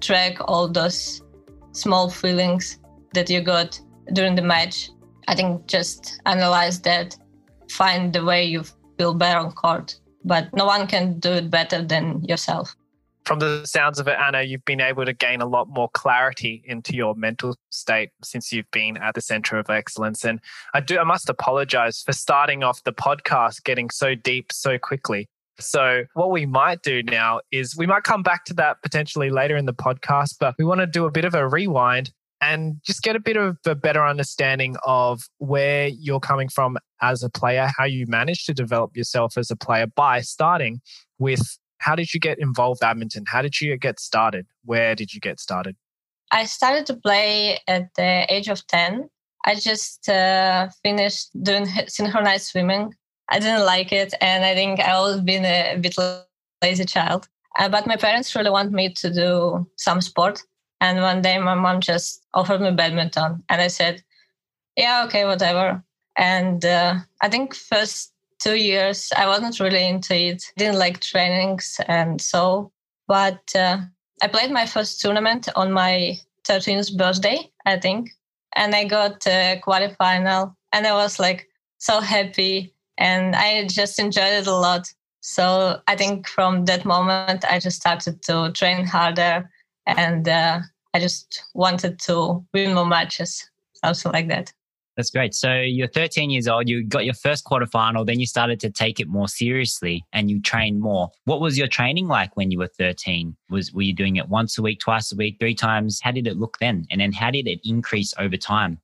track 0.00 0.36
all 0.46 0.68
those 0.68 1.22
small 1.72 2.10
feelings 2.10 2.78
that 3.14 3.30
you 3.30 3.40
got 3.40 3.80
during 4.12 4.34
the 4.34 4.42
match. 4.42 4.90
I 5.28 5.34
think 5.34 5.66
just 5.66 6.20
analyze 6.26 6.80
that, 6.82 7.16
find 7.70 8.12
the 8.12 8.24
way 8.24 8.44
you 8.44 8.64
feel 8.98 9.14
better 9.14 9.38
on 9.38 9.52
court. 9.52 9.98
But 10.24 10.54
no 10.54 10.66
one 10.66 10.86
can 10.86 11.18
do 11.18 11.32
it 11.32 11.50
better 11.50 11.82
than 11.82 12.22
yourself 12.24 12.76
from 13.24 13.38
the 13.38 13.64
sounds 13.64 13.98
of 13.98 14.08
it, 14.08 14.16
Anna, 14.18 14.42
you've 14.42 14.64
been 14.64 14.80
able 14.80 15.04
to 15.04 15.12
gain 15.12 15.40
a 15.40 15.46
lot 15.46 15.68
more 15.68 15.88
clarity 15.90 16.62
into 16.66 16.94
your 16.94 17.14
mental 17.14 17.56
state 17.70 18.10
since 18.22 18.52
you've 18.52 18.70
been 18.70 18.96
at 18.96 19.14
the 19.14 19.20
Center 19.20 19.58
of 19.58 19.70
Excellence. 19.70 20.24
And 20.24 20.40
I 20.74 20.80
do, 20.80 20.98
I 20.98 21.04
must 21.04 21.28
apologize 21.28 22.02
for 22.02 22.12
starting 22.12 22.62
off 22.62 22.82
the 22.84 22.92
podcast 22.92 23.64
getting 23.64 23.90
so 23.90 24.14
deep 24.14 24.52
so 24.52 24.78
quickly. 24.78 25.28
So, 25.58 26.04
what 26.14 26.30
we 26.30 26.46
might 26.46 26.82
do 26.82 27.02
now 27.02 27.40
is 27.52 27.76
we 27.76 27.86
might 27.86 28.02
come 28.04 28.22
back 28.22 28.44
to 28.46 28.54
that 28.54 28.82
potentially 28.82 29.30
later 29.30 29.56
in 29.56 29.66
the 29.66 29.74
podcast, 29.74 30.36
but 30.40 30.54
we 30.58 30.64
want 30.64 30.80
to 30.80 30.86
do 30.86 31.04
a 31.04 31.10
bit 31.10 31.24
of 31.24 31.34
a 31.34 31.46
rewind 31.46 32.10
and 32.40 32.80
just 32.84 33.02
get 33.02 33.14
a 33.14 33.20
bit 33.20 33.36
of 33.36 33.56
a 33.66 33.74
better 33.74 34.04
understanding 34.04 34.76
of 34.84 35.22
where 35.38 35.86
you're 35.88 36.20
coming 36.20 36.48
from 36.48 36.76
as 37.00 37.22
a 37.22 37.30
player, 37.30 37.70
how 37.78 37.84
you 37.84 38.06
managed 38.08 38.46
to 38.46 38.54
develop 38.54 38.96
yourself 38.96 39.38
as 39.38 39.50
a 39.50 39.56
player 39.56 39.86
by 39.86 40.20
starting 40.20 40.80
with 41.18 41.58
how 41.82 41.96
did 41.96 42.14
you 42.14 42.20
get 42.20 42.38
involved 42.38 42.80
badminton? 42.80 43.24
How 43.26 43.42
did 43.42 43.60
you 43.60 43.76
get 43.76 43.98
started? 43.98 44.46
Where 44.64 44.94
did 44.94 45.12
you 45.12 45.20
get 45.20 45.40
started? 45.40 45.76
I 46.30 46.44
started 46.44 46.86
to 46.86 46.94
play 46.94 47.58
at 47.66 47.94
the 47.96 48.24
age 48.28 48.48
of 48.48 48.66
10. 48.68 49.08
I 49.44 49.54
just 49.56 50.08
uh, 50.08 50.68
finished 50.82 51.30
doing 51.42 51.66
synchronized 51.88 52.46
swimming. 52.46 52.94
I 53.28 53.38
didn't 53.38 53.66
like 53.66 53.92
it, 53.92 54.14
and 54.20 54.44
I 54.44 54.54
think 54.54 54.80
I 54.80 54.92
always 54.92 55.20
been 55.20 55.44
a 55.44 55.76
bit 55.78 55.96
lazy 56.62 56.84
child. 56.84 57.28
Uh, 57.58 57.68
but 57.68 57.86
my 57.86 57.96
parents 57.96 58.34
really 58.34 58.50
want 58.50 58.72
me 58.72 58.92
to 58.94 59.12
do 59.12 59.66
some 59.76 60.00
sport. 60.00 60.40
And 60.80 61.00
one 61.00 61.22
day 61.22 61.38
my 61.38 61.54
mom 61.54 61.80
just 61.80 62.24
offered 62.34 62.60
me 62.60 62.70
badminton, 62.70 63.42
and 63.48 63.60
I 63.60 63.68
said, 63.68 64.02
"Yeah, 64.76 65.04
okay, 65.06 65.24
whatever." 65.24 65.82
And 66.16 66.64
uh, 66.64 66.96
I 67.20 67.28
think 67.28 67.54
first 67.54 68.11
two 68.42 68.56
years, 68.56 69.10
I 69.16 69.26
wasn't 69.26 69.60
really 69.60 69.86
into 69.86 70.14
it. 70.14 70.44
Didn't 70.56 70.78
like 70.78 71.00
trainings 71.00 71.80
and 71.86 72.20
so. 72.20 72.72
But 73.06 73.42
uh, 73.54 73.78
I 74.22 74.28
played 74.28 74.50
my 74.50 74.66
first 74.66 75.00
tournament 75.00 75.48
on 75.56 75.72
my 75.72 76.16
13th 76.48 76.96
birthday, 76.96 77.50
I 77.66 77.78
think, 77.78 78.10
and 78.54 78.74
I 78.74 78.84
got 78.84 79.26
a 79.26 79.60
quarterfinal, 79.64 80.54
and 80.72 80.86
I 80.86 80.94
was 80.94 81.18
like 81.18 81.48
so 81.78 82.00
happy, 82.00 82.74
and 82.98 83.34
I 83.34 83.66
just 83.66 83.98
enjoyed 83.98 84.32
it 84.32 84.46
a 84.46 84.54
lot. 84.54 84.92
So 85.20 85.80
I 85.86 85.96
think 85.96 86.26
from 86.26 86.64
that 86.64 86.84
moment, 86.84 87.44
I 87.44 87.58
just 87.58 87.76
started 87.80 88.22
to 88.22 88.50
train 88.52 88.86
harder, 88.86 89.50
and 89.86 90.28
uh, 90.28 90.60
I 90.94 91.00
just 91.00 91.44
wanted 91.54 91.98
to 92.00 92.44
win 92.52 92.74
more 92.74 92.86
matches, 92.86 93.48
something 93.74 94.12
like 94.12 94.28
that. 94.28 94.52
That's 94.96 95.10
great. 95.10 95.34
So 95.34 95.54
you're 95.54 95.88
13 95.88 96.30
years 96.30 96.46
old, 96.46 96.68
you 96.68 96.84
got 96.84 97.04
your 97.04 97.14
first 97.14 97.44
quarterfinal, 97.44 98.06
then 98.06 98.20
you 98.20 98.26
started 98.26 98.60
to 98.60 98.70
take 98.70 99.00
it 99.00 99.08
more 99.08 99.28
seriously 99.28 100.04
and 100.12 100.30
you 100.30 100.40
trained 100.40 100.80
more. 100.80 101.10
What 101.24 101.40
was 101.40 101.56
your 101.56 101.66
training 101.66 102.08
like 102.08 102.36
when 102.36 102.50
you 102.50 102.58
were 102.58 102.68
13? 102.78 103.34
Was 103.48 103.72
were 103.72 103.82
you 103.82 103.94
doing 103.94 104.16
it 104.16 104.28
once 104.28 104.58
a 104.58 104.62
week, 104.62 104.80
twice 104.80 105.10
a 105.12 105.16
week, 105.16 105.36
three 105.40 105.54
times? 105.54 106.00
How 106.02 106.10
did 106.10 106.26
it 106.26 106.36
look 106.36 106.58
then? 106.60 106.86
And 106.90 107.00
then 107.00 107.12
how 107.12 107.30
did 107.30 107.46
it 107.46 107.60
increase 107.64 108.12
over 108.18 108.36
time? 108.36 108.80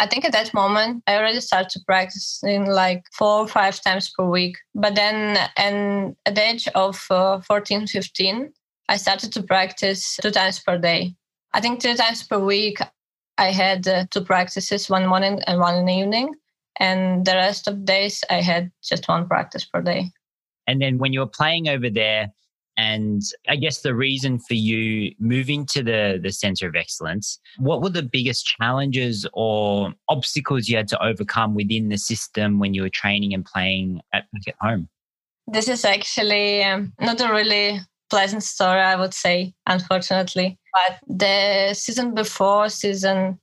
I 0.00 0.06
think 0.06 0.24
at 0.24 0.32
that 0.32 0.52
moment 0.54 1.02
I 1.06 1.16
already 1.16 1.40
started 1.40 1.70
to 1.70 1.80
practice 1.86 2.40
in 2.44 2.66
like 2.66 3.04
four 3.12 3.40
or 3.40 3.48
five 3.48 3.80
times 3.80 4.10
per 4.10 4.24
week. 4.24 4.58
But 4.74 4.94
then 4.94 5.38
and 5.56 6.14
at 6.26 6.34
the 6.34 6.42
age 6.42 6.68
of 6.74 7.04
uh, 7.10 7.40
14, 7.40 7.86
15, 7.86 8.52
I 8.90 8.96
started 8.96 9.32
to 9.32 9.42
practice 9.42 10.18
two 10.22 10.30
times 10.30 10.60
per 10.60 10.78
day. 10.78 11.14
I 11.54 11.60
think 11.60 11.80
two 11.80 11.94
times 11.94 12.22
per 12.22 12.38
week 12.38 12.78
I 13.38 13.52
had 13.52 13.86
uh, 13.86 14.06
two 14.10 14.22
practices, 14.22 14.90
one 14.90 15.06
morning 15.06 15.40
and 15.46 15.60
one 15.60 15.76
in 15.76 15.86
the 15.86 15.94
evening. 15.94 16.34
And 16.80 17.24
the 17.24 17.34
rest 17.34 17.68
of 17.68 17.84
days, 17.84 18.22
I 18.30 18.40
had 18.40 18.70
just 18.82 19.08
one 19.08 19.26
practice 19.26 19.64
per 19.64 19.80
day. 19.80 20.10
And 20.66 20.82
then 20.82 20.98
when 20.98 21.12
you 21.12 21.20
were 21.20 21.26
playing 21.26 21.68
over 21.68 21.88
there, 21.88 22.28
and 22.76 23.22
I 23.48 23.56
guess 23.56 23.80
the 23.80 23.94
reason 23.94 24.38
for 24.38 24.54
you 24.54 25.12
moving 25.18 25.66
to 25.66 25.82
the, 25.82 26.20
the 26.22 26.30
center 26.30 26.68
of 26.68 26.76
excellence, 26.76 27.40
what 27.58 27.82
were 27.82 27.90
the 27.90 28.04
biggest 28.04 28.46
challenges 28.46 29.26
or 29.32 29.92
obstacles 30.08 30.68
you 30.68 30.76
had 30.76 30.86
to 30.88 31.02
overcome 31.02 31.56
within 31.56 31.88
the 31.88 31.98
system 31.98 32.60
when 32.60 32.74
you 32.74 32.82
were 32.82 32.88
training 32.88 33.34
and 33.34 33.44
playing 33.44 34.00
at, 34.12 34.26
at 34.46 34.54
home? 34.60 34.88
This 35.48 35.68
is 35.68 35.84
actually 35.84 36.62
um, 36.62 36.92
not 37.00 37.20
a 37.20 37.32
really 37.32 37.80
pleasant 38.10 38.42
story, 38.42 38.80
I 38.80 38.94
would 38.94 39.14
say, 39.14 39.54
unfortunately. 39.66 40.58
But 40.78 40.98
the 41.08 41.74
season 41.74 42.14
before, 42.14 42.68
season 42.68 43.38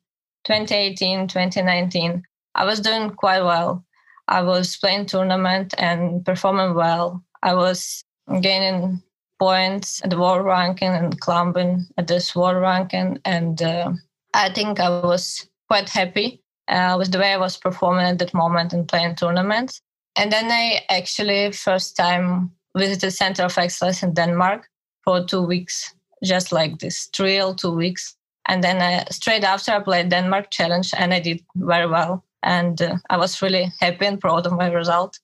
2018, 0.45 1.27
2019, 1.27 2.23
I 2.55 2.65
was 2.65 2.79
doing 2.79 3.09
quite 3.09 3.41
well. 3.41 3.83
I 4.27 4.41
was 4.41 4.77
playing 4.77 5.07
tournament 5.07 5.73
and 5.77 6.23
performing 6.25 6.75
well. 6.75 7.23
I 7.43 7.53
was 7.53 8.03
gaining 8.41 9.01
points 9.39 10.01
at 10.03 10.09
the 10.09 10.19
world 10.19 10.45
ranking 10.45 10.93
and 10.93 11.19
climbing 11.19 11.85
at 11.97 12.07
this 12.07 12.35
world 12.35 12.61
ranking. 12.61 13.19
And 13.25 13.61
uh, 13.61 13.91
I 14.33 14.49
think 14.49 14.79
I 14.79 14.89
was 14.89 15.47
quite 15.67 15.89
happy 15.89 16.41
uh, 16.67 16.95
with 16.97 17.11
the 17.11 17.19
way 17.19 17.33
I 17.33 17.37
was 17.37 17.57
performing 17.57 18.05
at 18.05 18.19
that 18.19 18.33
moment 18.33 18.73
and 18.73 18.87
playing 18.87 19.15
tournaments. 19.15 19.81
And 20.15 20.31
then 20.31 20.45
I 20.49 20.81
actually 20.89 21.51
first 21.51 21.97
time 21.97 22.51
visited 22.77 23.11
Center 23.11 23.43
of 23.43 23.57
Excellence 23.57 24.03
in 24.03 24.13
Denmark 24.13 24.67
for 25.03 25.23
two 25.23 25.41
weeks, 25.41 25.93
just 26.25 26.51
like 26.51 26.79
this 26.79 27.07
trial 27.07 27.55
two 27.55 27.71
weeks. 27.71 28.15
And 28.47 28.63
then 28.63 28.81
I, 28.81 29.05
straight 29.11 29.43
after 29.43 29.71
I 29.71 29.79
played 29.79 30.09
Denmark 30.09 30.51
Challenge 30.51 30.91
and 30.97 31.13
I 31.13 31.19
did 31.19 31.43
very 31.55 31.87
well. 31.87 32.23
And 32.43 32.81
uh, 32.81 32.97
I 33.09 33.17
was 33.17 33.41
really 33.41 33.71
happy 33.79 34.05
and 34.05 34.21
proud 34.21 34.45
of 34.45 34.53
my 34.53 34.71
result. 34.71 35.19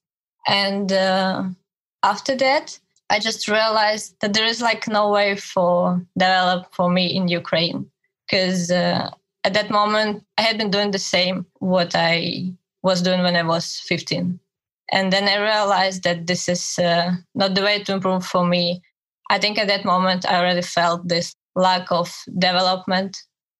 And 0.47 0.91
uh, 0.91 1.43
after 2.03 2.35
that, 2.37 2.79
I 3.11 3.19
just 3.19 3.47
realized 3.47 4.15
that 4.21 4.33
there 4.33 4.45
is 4.45 4.61
like 4.61 4.87
no 4.87 5.11
way 5.11 5.35
for 5.35 6.01
develop 6.17 6.73
for 6.73 6.89
me 6.89 7.13
in 7.13 7.27
Ukraine 7.27 7.91
because 8.25 8.71
uh, 8.71 9.11
at 9.43 9.53
that 9.53 9.69
moment 9.69 10.23
I 10.37 10.43
had 10.43 10.57
been 10.57 10.71
doing 10.71 10.91
the 10.91 10.99
same 10.99 11.45
what 11.59 11.93
I 11.93 12.53
was 12.83 13.01
doing 13.01 13.21
when 13.21 13.35
I 13.35 13.43
was 13.43 13.81
15. 13.85 14.39
And 14.91 15.13
then 15.13 15.27
I 15.27 15.37
realized 15.37 16.03
that 16.03 16.27
this 16.27 16.49
is 16.49 16.79
uh, 16.79 17.11
not 17.35 17.55
the 17.55 17.61
way 17.61 17.83
to 17.83 17.93
improve 17.93 18.25
for 18.25 18.45
me. 18.45 18.81
I 19.31 19.39
think 19.39 19.57
at 19.57 19.67
that 19.67 19.85
moment 19.85 20.25
I 20.29 20.39
already 20.39 20.61
felt 20.61 21.07
this 21.07 21.33
lack 21.55 21.91
of 21.91 22.13
development 22.37 23.17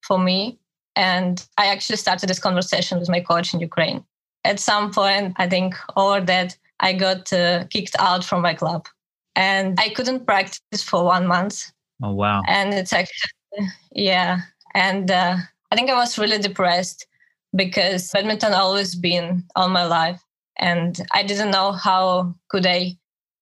for 0.08 0.20
me. 0.20 0.60
And 0.96 1.44
I 1.58 1.68
actually 1.68 1.96
started 1.96 2.28
this 2.28 2.40
conversation 2.40 3.00
with 3.00 3.10
my 3.10 3.22
coach 3.22 3.54
in 3.54 3.62
Ukraine. 3.62 4.04
At 4.44 4.60
some 4.60 4.92
point, 4.92 5.34
I 5.38 5.48
think 5.48 5.76
over 5.96 6.20
that, 6.26 6.58
I 6.82 6.94
got 6.94 7.32
uh, 7.32 7.66
kicked 7.70 7.96
out 8.00 8.24
from 8.24 8.42
my 8.42 8.54
club 8.54 8.88
and 9.36 9.80
I 9.80 9.90
couldn't 9.90 10.26
practice 10.26 10.84
for 10.84 11.06
one 11.06 11.26
month. 11.28 11.72
Oh, 12.04 12.14
wow. 12.14 12.42
And 12.48 12.74
it's 12.74 12.92
actually, 12.92 13.70
yeah. 13.94 14.40
And 14.74 15.10
uh, 15.10 15.38
I 15.72 15.76
think 15.76 15.90
I 15.90 15.96
was 15.96 16.20
really 16.20 16.40
depressed 16.40 17.08
because 17.56 18.10
badminton 18.12 18.54
always 18.54 18.96
been 18.96 19.44
on 19.56 19.72
my 19.72 19.86
life 19.86 20.22
and 20.58 21.02
i 21.12 21.24
didn't 21.24 21.52
know 21.52 21.72
how 21.72 22.34
could 22.50 22.66
i 22.66 22.96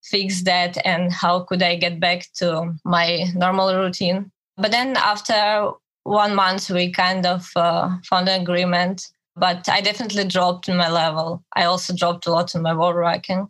fix 0.10 0.42
that 0.44 0.78
and 0.86 1.12
how 1.12 1.42
could 1.42 1.62
i 1.62 1.76
get 1.76 2.00
back 2.00 2.28
to 2.36 2.74
my 2.84 3.26
normal 3.36 3.76
routine? 3.76 4.32
But 4.58 4.72
then 4.72 4.98
after 4.98 5.72
one 6.04 6.36
month 6.36 6.70
we 6.70 6.92
kind 6.92 7.26
of 7.26 7.50
uh, 7.56 7.98
found 8.04 8.28
an 8.30 8.42
agreement 8.42 9.08
but 9.36 9.70
i 9.70 9.80
definitely 9.80 10.26
dropped 10.26 10.68
in 10.68 10.78
my 10.78 10.90
level. 10.90 11.44
I 11.56 11.64
also 11.66 11.96
dropped 11.96 12.28
a 12.28 12.32
lot 12.32 12.56
in 12.56 12.62
my 12.62 12.76
world 12.76 12.96
ranking 12.96 13.48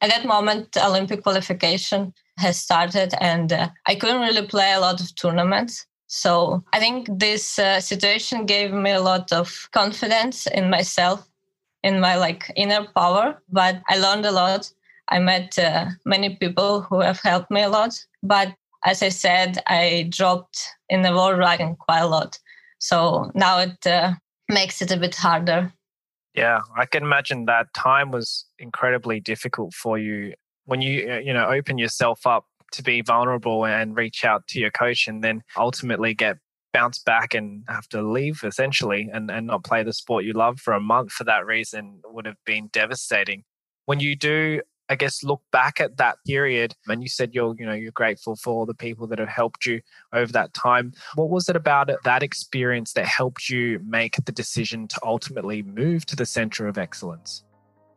at 0.00 0.10
that 0.10 0.26
moment 0.26 0.76
olympic 0.76 1.22
qualification 1.22 2.12
has 2.38 2.56
started 2.56 3.14
and 3.20 3.52
uh, 3.52 3.68
i 3.86 3.94
couldn't 3.94 4.20
really 4.20 4.46
play 4.46 4.72
a 4.72 4.80
lot 4.80 5.00
of 5.00 5.14
tournaments. 5.14 5.86
So 6.06 6.64
i 6.72 6.78
think 6.78 7.08
this 7.18 7.58
uh, 7.58 7.80
situation 7.80 8.46
gave 8.46 8.72
me 8.72 8.92
a 8.92 9.02
lot 9.02 9.32
of 9.32 9.68
confidence 9.72 10.46
in 10.46 10.70
myself 10.70 11.28
in 11.82 12.00
my 12.00 12.16
like 12.16 12.50
inner 12.56 12.86
power 12.96 13.40
but 13.50 13.82
i 13.88 13.96
learned 13.96 14.26
a 14.26 14.32
lot 14.32 14.72
i 15.10 15.18
met 15.18 15.58
uh, 15.58 15.86
many 16.04 16.36
people 16.36 16.82
who 16.82 17.00
have 17.00 17.20
helped 17.20 17.50
me 17.50 17.62
a 17.62 17.68
lot 17.68 17.92
but 18.22 18.54
as 18.84 19.02
i 19.02 19.08
said 19.08 19.62
i 19.66 20.06
dropped 20.10 20.58
in 20.88 21.02
the 21.02 21.12
world 21.12 21.38
ranking 21.38 21.76
quite 21.76 22.00
a 22.00 22.06
lot. 22.06 22.38
So 22.80 23.30
now 23.34 23.58
it 23.58 23.86
uh, 23.86 24.12
makes 24.48 24.80
it 24.80 24.92
a 24.92 24.96
bit 24.96 25.14
harder. 25.14 25.72
Yeah 26.34 26.60
i 26.76 26.86
can 26.86 27.02
imagine 27.02 27.46
that 27.46 27.66
time 27.74 28.10
was 28.10 28.46
incredibly 28.58 29.20
difficult 29.20 29.74
for 29.74 29.98
you. 29.98 30.34
When 30.64 30.80
you 30.82 31.12
uh, 31.12 31.18
you 31.18 31.32
know 31.32 31.46
open 31.48 31.78
yourself 31.78 32.26
up 32.26 32.44
to 32.72 32.82
be 32.82 33.00
vulnerable 33.00 33.64
and 33.64 33.96
reach 33.96 34.24
out 34.24 34.46
to 34.48 34.60
your 34.60 34.70
coach 34.70 35.08
and 35.08 35.24
then 35.24 35.42
ultimately 35.56 36.14
get 36.14 36.36
bounced 36.72 37.04
back 37.04 37.34
and 37.34 37.64
have 37.68 37.88
to 37.88 38.02
leave 38.02 38.42
essentially 38.44 39.08
and, 39.12 39.30
and 39.30 39.46
not 39.46 39.64
play 39.64 39.82
the 39.82 39.92
sport 39.92 40.24
you 40.24 40.32
love 40.32 40.60
for 40.60 40.74
a 40.74 40.80
month 40.80 41.10
for 41.12 41.24
that 41.24 41.46
reason 41.46 42.00
would 42.04 42.26
have 42.26 42.36
been 42.44 42.68
devastating. 42.72 43.42
When 43.86 44.00
you 44.00 44.14
do, 44.14 44.60
I 44.90 44.94
guess, 44.94 45.22
look 45.22 45.42
back 45.52 45.80
at 45.80 45.96
that 45.98 46.16
period 46.26 46.74
and 46.88 47.02
you 47.02 47.08
said 47.08 47.34
you're, 47.34 47.54
you 47.58 47.66
know, 47.66 47.72
you're 47.72 47.92
grateful 47.92 48.36
for 48.36 48.66
the 48.66 48.74
people 48.74 49.06
that 49.08 49.18
have 49.18 49.28
helped 49.28 49.66
you 49.66 49.80
over 50.12 50.32
that 50.32 50.54
time. 50.54 50.92
What 51.14 51.30
was 51.30 51.48
it 51.48 51.56
about 51.56 51.90
that 52.04 52.22
experience 52.22 52.92
that 52.94 53.04
helped 53.04 53.48
you 53.48 53.80
make 53.86 54.16
the 54.24 54.32
decision 54.32 54.88
to 54.88 55.00
ultimately 55.04 55.62
move 55.62 56.06
to 56.06 56.16
the 56.16 56.26
center 56.26 56.66
of 56.66 56.78
excellence? 56.78 57.44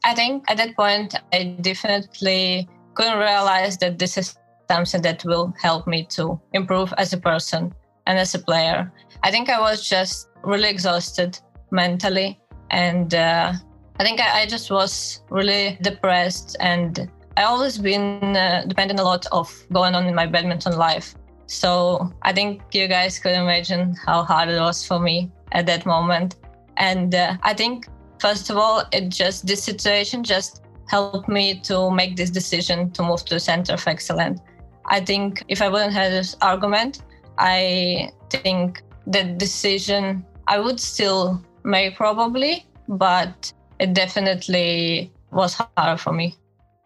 I 0.03 0.15
think 0.15 0.43
at 0.49 0.57
that 0.57 0.75
point, 0.75 1.15
I 1.31 1.55
definitely 1.61 2.67
couldn't 2.95 3.19
realize 3.19 3.77
that 3.77 3.99
this 3.99 4.17
is 4.17 4.35
something 4.69 5.01
that 5.01 5.23
will 5.25 5.53
help 5.61 5.87
me 5.87 6.05
to 6.05 6.39
improve 6.53 6.93
as 6.97 7.13
a 7.13 7.17
person 7.17 7.73
and 8.07 8.17
as 8.17 8.33
a 8.35 8.39
player. 8.39 8.91
I 9.23 9.31
think 9.31 9.49
I 9.49 9.59
was 9.59 9.87
just 9.87 10.29
really 10.43 10.69
exhausted 10.69 11.39
mentally. 11.71 12.39
And 12.71 13.13
uh, 13.13 13.53
I 14.01 14.03
think 14.03 14.19
I, 14.19 14.41
I, 14.41 14.45
just 14.47 14.71
was 14.71 15.21
really 15.29 15.77
depressed. 15.83 16.57
And 16.59 17.07
I 17.37 17.43
always 17.43 17.77
been 17.77 18.35
uh, 18.35 18.63
dependent 18.65 18.99
a 18.99 19.03
lot 19.03 19.27
of 19.31 19.47
going 19.71 19.93
on 19.93 20.07
in 20.07 20.15
my 20.15 20.25
badminton 20.25 20.75
life. 20.75 21.13
So 21.45 22.11
I 22.23 22.33
think 22.33 22.63
you 22.71 22.87
guys 22.87 23.19
could 23.19 23.33
imagine 23.33 23.95
how 24.07 24.23
hard 24.23 24.49
it 24.49 24.59
was 24.59 24.83
for 24.83 24.97
me 24.97 25.31
at 25.51 25.67
that 25.67 25.85
moment. 25.85 26.37
And 26.77 27.13
uh, 27.13 27.37
I 27.43 27.53
think, 27.53 27.89
first 28.19 28.49
of 28.49 28.57
all, 28.57 28.83
it 28.91 29.09
just, 29.09 29.45
this 29.45 29.63
situation 29.63 30.23
just 30.23 30.63
helped 30.87 31.29
me 31.29 31.59
to 31.59 31.91
make 31.91 32.15
this 32.15 32.31
decision 32.31 32.89
to 32.93 33.03
move 33.03 33.23
to 33.25 33.35
the 33.35 33.39
Center 33.39 33.73
of 33.73 33.87
Excellence. 33.87 34.41
I 34.87 35.01
think 35.01 35.43
if 35.47 35.61
I 35.61 35.69
wouldn't 35.69 35.93
have 35.93 36.11
this 36.11 36.35
argument, 36.41 37.03
I 37.37 38.09
think 38.31 38.81
the 39.05 39.25
decision 39.25 40.25
I 40.47 40.57
would 40.57 40.79
still 40.79 41.45
make 41.63 41.97
probably, 41.97 42.65
but 42.87 43.53
it 43.81 43.93
definitely 43.93 45.11
was 45.31 45.59
hard 45.75 45.99
for 45.99 46.13
me. 46.13 46.35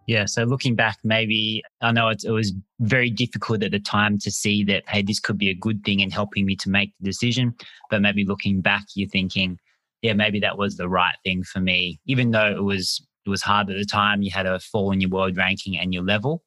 Yeah. 0.08 0.26
So 0.26 0.44
looking 0.44 0.76
back, 0.76 0.98
maybe 1.04 1.62
I 1.82 1.92
know 1.92 2.08
it, 2.08 2.24
it 2.24 2.32
was 2.32 2.54
very 2.80 3.10
difficult 3.10 3.64
at 3.64 3.72
the 3.72 3.80
time 3.80 4.18
to 4.20 4.32
see 4.32 4.64
that, 4.66 4.88
hey, 4.88 5.02
this 5.02 5.20
could 5.20 5.38
be 5.38 5.50
a 5.50 5.54
good 5.54 5.84
thing 5.84 6.00
in 6.00 6.10
helping 6.10 6.46
me 6.46 6.56
to 6.58 6.70
make 6.70 6.94
the 7.00 7.06
decision. 7.10 7.54
But 7.90 8.02
maybe 8.02 8.24
looking 8.24 8.62
back, 8.62 8.86
you're 8.96 9.10
thinking, 9.10 9.60
yeah, 10.02 10.14
maybe 10.14 10.40
that 10.40 10.58
was 10.58 10.78
the 10.78 10.88
right 10.88 11.16
thing 11.26 11.44
for 11.44 11.60
me, 11.60 12.00
even 12.06 12.32
though 12.32 12.52
it 12.52 12.64
was 12.64 13.06
it 13.26 13.30
was 13.30 13.42
hard 13.42 13.70
at 13.70 13.78
the 13.78 13.86
time. 13.86 14.22
You 14.22 14.32
had 14.32 14.46
a 14.46 14.60
fall 14.60 14.92
in 14.92 15.02
your 15.02 15.10
world 15.10 15.36
ranking 15.36 15.78
and 15.78 15.94
your 15.94 16.04
level, 16.04 16.44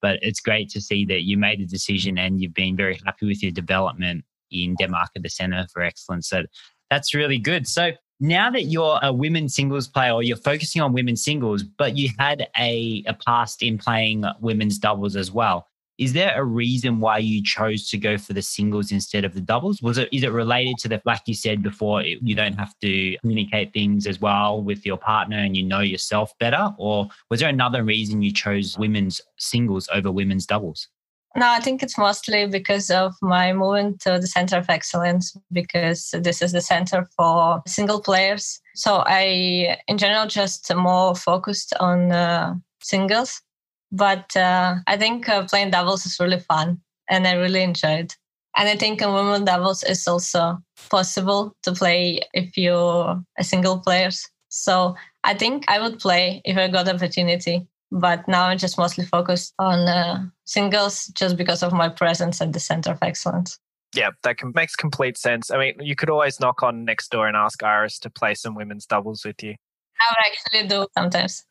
but 0.00 0.18
it's 0.22 0.40
great 0.40 0.70
to 0.70 0.80
see 0.80 1.04
that 1.04 1.22
you 1.22 1.36
made 1.36 1.60
a 1.60 1.66
decision 1.66 2.18
and 2.18 2.40
you've 2.40 2.54
been 2.54 2.76
very 2.76 2.98
happy 3.04 3.26
with 3.26 3.42
your 3.42 3.52
development 3.52 4.24
in 4.50 4.74
Denmark 4.76 5.10
at 5.14 5.22
the 5.22 5.28
Center 5.28 5.66
for 5.72 5.82
Excellence. 5.82 6.28
So 6.28 6.44
that's 6.90 7.14
really 7.14 7.38
good. 7.38 7.68
So 7.68 7.92
now 8.22 8.50
that 8.50 8.64
you're 8.66 9.00
a 9.02 9.12
women's 9.12 9.54
singles 9.54 9.88
player 9.88 10.12
or 10.12 10.22
you're 10.22 10.36
focusing 10.36 10.80
on 10.80 10.92
women's 10.92 11.24
singles, 11.24 11.64
but 11.64 11.96
you 11.96 12.08
had 12.20 12.46
a, 12.56 13.02
a 13.08 13.14
past 13.14 13.64
in 13.64 13.78
playing 13.78 14.24
women's 14.40 14.78
doubles 14.78 15.16
as 15.16 15.32
well, 15.32 15.66
is 15.98 16.12
there 16.12 16.32
a 16.40 16.44
reason 16.44 17.00
why 17.00 17.18
you 17.18 17.42
chose 17.42 17.88
to 17.88 17.98
go 17.98 18.16
for 18.16 18.32
the 18.32 18.40
singles 18.40 18.92
instead 18.92 19.24
of 19.24 19.34
the 19.34 19.40
doubles? 19.40 19.82
Was 19.82 19.98
it 19.98 20.08
is 20.12 20.22
it 20.22 20.30
related 20.30 20.78
to 20.78 20.88
the 20.88 21.02
like 21.04 21.22
you 21.26 21.34
said 21.34 21.62
before? 21.64 22.02
You 22.02 22.34
don't 22.34 22.54
have 22.54 22.78
to 22.80 23.16
communicate 23.18 23.72
things 23.72 24.06
as 24.06 24.20
well 24.20 24.62
with 24.62 24.86
your 24.86 24.96
partner, 24.96 25.38
and 25.38 25.56
you 25.56 25.64
know 25.64 25.80
yourself 25.80 26.32
better, 26.38 26.72
or 26.78 27.08
was 27.28 27.40
there 27.40 27.48
another 27.48 27.82
reason 27.82 28.22
you 28.22 28.32
chose 28.32 28.78
women's 28.78 29.20
singles 29.38 29.88
over 29.92 30.10
women's 30.10 30.46
doubles? 30.46 30.88
No, 31.34 31.48
I 31.48 31.60
think 31.60 31.82
it's 31.82 31.96
mostly 31.96 32.46
because 32.46 32.90
of 32.90 33.14
my 33.22 33.52
moving 33.52 33.96
to 33.98 34.18
the 34.18 34.26
Center 34.26 34.58
of 34.58 34.68
Excellence, 34.68 35.34
because 35.50 36.14
this 36.20 36.42
is 36.42 36.52
the 36.52 36.60
center 36.60 37.08
for 37.16 37.62
single 37.66 38.00
players. 38.00 38.60
So 38.74 39.02
I, 39.06 39.78
in 39.88 39.96
general, 39.96 40.26
just 40.26 40.74
more 40.74 41.14
focused 41.14 41.72
on 41.80 42.12
uh, 42.12 42.54
singles 42.82 43.40
but 43.92 44.34
uh, 44.34 44.76
I 44.86 44.96
think 44.96 45.28
uh, 45.28 45.44
playing 45.46 45.70
doubles 45.70 46.06
is 46.06 46.18
really 46.18 46.40
fun 46.40 46.80
and 47.08 47.28
I 47.28 47.34
really 47.34 47.62
enjoyed. 47.62 48.14
And 48.56 48.68
I 48.68 48.76
think 48.76 49.02
in 49.02 49.12
women 49.12 49.44
doubles 49.44 49.82
is 49.82 50.08
also 50.08 50.58
possible 50.90 51.54
to 51.62 51.72
play 51.72 52.20
if 52.32 52.56
you're 52.56 53.22
a 53.38 53.44
single 53.44 53.78
player. 53.78 54.10
So 54.48 54.96
I 55.24 55.34
think 55.34 55.64
I 55.68 55.78
would 55.78 55.98
play 56.00 56.40
if 56.44 56.56
I 56.56 56.68
got 56.68 56.88
opportunity. 56.88 57.66
But 57.92 58.26
now 58.26 58.46
I'm 58.46 58.56
just 58.56 58.78
mostly 58.78 59.04
focused 59.04 59.52
on 59.58 59.80
uh, 59.86 60.24
singles 60.46 61.08
just 61.08 61.36
because 61.36 61.62
of 61.62 61.74
my 61.74 61.90
presence 61.90 62.40
at 62.40 62.54
the 62.54 62.60
Center 62.60 62.92
of 62.92 62.98
Excellence. 63.02 63.58
Yeah, 63.94 64.10
that 64.22 64.38
can, 64.38 64.52
makes 64.54 64.74
complete 64.74 65.18
sense. 65.18 65.50
I 65.50 65.58
mean, 65.58 65.74
you 65.78 65.94
could 65.94 66.08
always 66.08 66.40
knock 66.40 66.62
on 66.62 66.86
next 66.86 67.10
door 67.10 67.28
and 67.28 67.36
ask 67.36 67.62
Iris 67.62 67.98
to 68.00 68.10
play 68.10 68.34
some 68.34 68.54
women's 68.54 68.86
doubles 68.86 69.26
with 69.26 69.42
you. 69.42 69.54
I 70.00 70.06
would 70.10 70.26
actually 70.26 70.68
do 70.68 70.86
sometimes. 70.96 71.44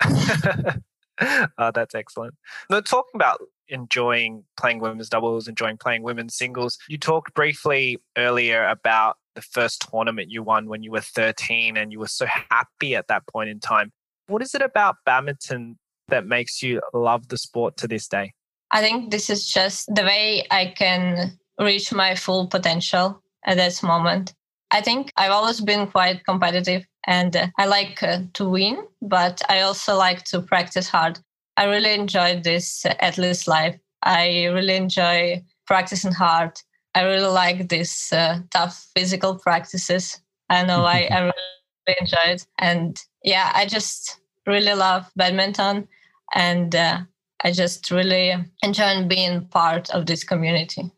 oh, 1.59 1.71
that's 1.75 1.93
excellent. 1.93 2.33
Now, 2.71 2.81
talking 2.81 3.11
about 3.13 3.39
enjoying 3.67 4.43
playing 4.57 4.79
women's 4.79 5.09
doubles, 5.09 5.47
enjoying 5.47 5.77
playing 5.77 6.01
women's 6.01 6.35
singles, 6.35 6.79
you 6.89 6.97
talked 6.97 7.35
briefly 7.35 7.99
earlier 8.17 8.65
about 8.65 9.17
the 9.35 9.43
first 9.43 9.87
tournament 9.89 10.31
you 10.31 10.41
won 10.41 10.67
when 10.67 10.81
you 10.81 10.89
were 10.89 11.01
13 11.01 11.77
and 11.77 11.91
you 11.91 11.99
were 11.99 12.07
so 12.07 12.25
happy 12.49 12.95
at 12.95 13.07
that 13.09 13.27
point 13.27 13.49
in 13.49 13.59
time. 13.59 13.91
What 14.25 14.41
is 14.41 14.55
it 14.55 14.63
about 14.63 14.95
badminton 15.05 15.77
that 16.11 16.27
makes 16.27 16.61
you 16.61 16.81
love 16.93 17.27
the 17.27 17.37
sport 17.37 17.75
to 17.77 17.87
this 17.87 18.07
day? 18.07 18.33
I 18.71 18.81
think 18.81 19.11
this 19.11 19.29
is 19.29 19.47
just 19.47 19.93
the 19.93 20.03
way 20.03 20.45
I 20.49 20.73
can 20.77 21.37
reach 21.59 21.91
my 21.91 22.15
full 22.15 22.47
potential 22.47 23.21
at 23.45 23.57
this 23.57 23.83
moment. 23.83 24.33
I 24.71 24.81
think 24.81 25.11
I've 25.17 25.31
always 25.31 25.59
been 25.59 25.87
quite 25.87 26.23
competitive 26.23 26.85
and 27.05 27.35
uh, 27.35 27.47
I 27.57 27.65
like 27.65 28.01
uh, 28.01 28.19
to 28.33 28.47
win, 28.47 28.85
but 29.01 29.41
I 29.49 29.61
also 29.61 29.97
like 29.97 30.23
to 30.25 30.41
practice 30.41 30.87
hard. 30.87 31.19
I 31.57 31.65
really 31.65 31.93
enjoy 31.93 32.39
this 32.41 32.85
uh, 32.85 32.93
athlete 33.01 33.47
life. 33.47 33.77
I 34.03 34.45
really 34.45 34.75
enjoy 34.75 35.43
practicing 35.67 36.13
hard. 36.13 36.51
I 36.95 37.01
really 37.01 37.27
like 37.27 37.67
these 37.67 38.11
uh, 38.13 38.39
tough 38.51 38.87
physical 38.95 39.37
practices. 39.37 40.21
I 40.49 40.63
know 40.63 40.85
I, 40.85 41.07
I 41.11 41.21
really 41.21 41.97
enjoy 41.99 42.25
it. 42.25 42.47
And 42.57 42.97
yeah, 43.23 43.51
I 43.53 43.65
just 43.65 44.21
really 44.47 44.73
love 44.73 45.11
badminton 45.17 45.87
and 46.33 46.75
uh, 46.75 46.99
I 47.43 47.51
just 47.51 47.89
really 47.91 48.33
enjoy 48.63 49.05
being 49.07 49.45
part 49.47 49.89
of 49.91 50.05
this 50.05 50.23
community. 50.23 50.91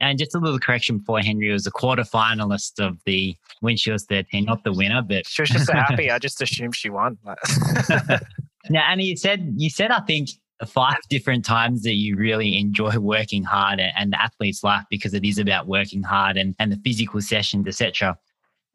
And 0.00 0.18
just 0.18 0.34
a 0.34 0.38
little 0.38 0.58
correction 0.58 0.98
before 0.98 1.20
Henry 1.20 1.52
was 1.52 1.66
a 1.66 1.70
quarter 1.70 2.04
finalist 2.04 2.80
of 2.84 2.98
the 3.04 3.36
when 3.60 3.76
she 3.76 3.90
was 3.90 4.04
13, 4.06 4.46
not 4.46 4.64
the 4.64 4.72
winner, 4.72 5.02
but 5.02 5.26
she 5.26 5.42
was 5.42 5.50
just 5.50 5.66
so 5.66 5.74
happy. 5.74 6.10
I 6.10 6.18
just 6.28 6.40
assumed 6.40 6.74
she 6.74 6.88
won. 6.88 7.18
now, 8.70 8.82
Anna, 8.88 9.02
you 9.02 9.16
said 9.16 9.52
you 9.56 9.68
said 9.68 9.90
I 9.90 10.00
think 10.00 10.30
five 10.66 10.98
different 11.08 11.44
times 11.44 11.82
that 11.82 11.94
you 11.94 12.16
really 12.16 12.58
enjoy 12.58 12.98
working 12.98 13.44
hard 13.44 13.80
and 13.80 14.12
the 14.12 14.22
athlete's 14.22 14.62
life 14.62 14.84
because 14.90 15.14
it 15.14 15.24
is 15.24 15.38
about 15.38 15.66
working 15.66 16.02
hard 16.02 16.36
and, 16.36 16.54
and 16.58 16.72
the 16.72 16.76
physical 16.84 17.20
sessions, 17.20 17.66
etc. 17.66 18.18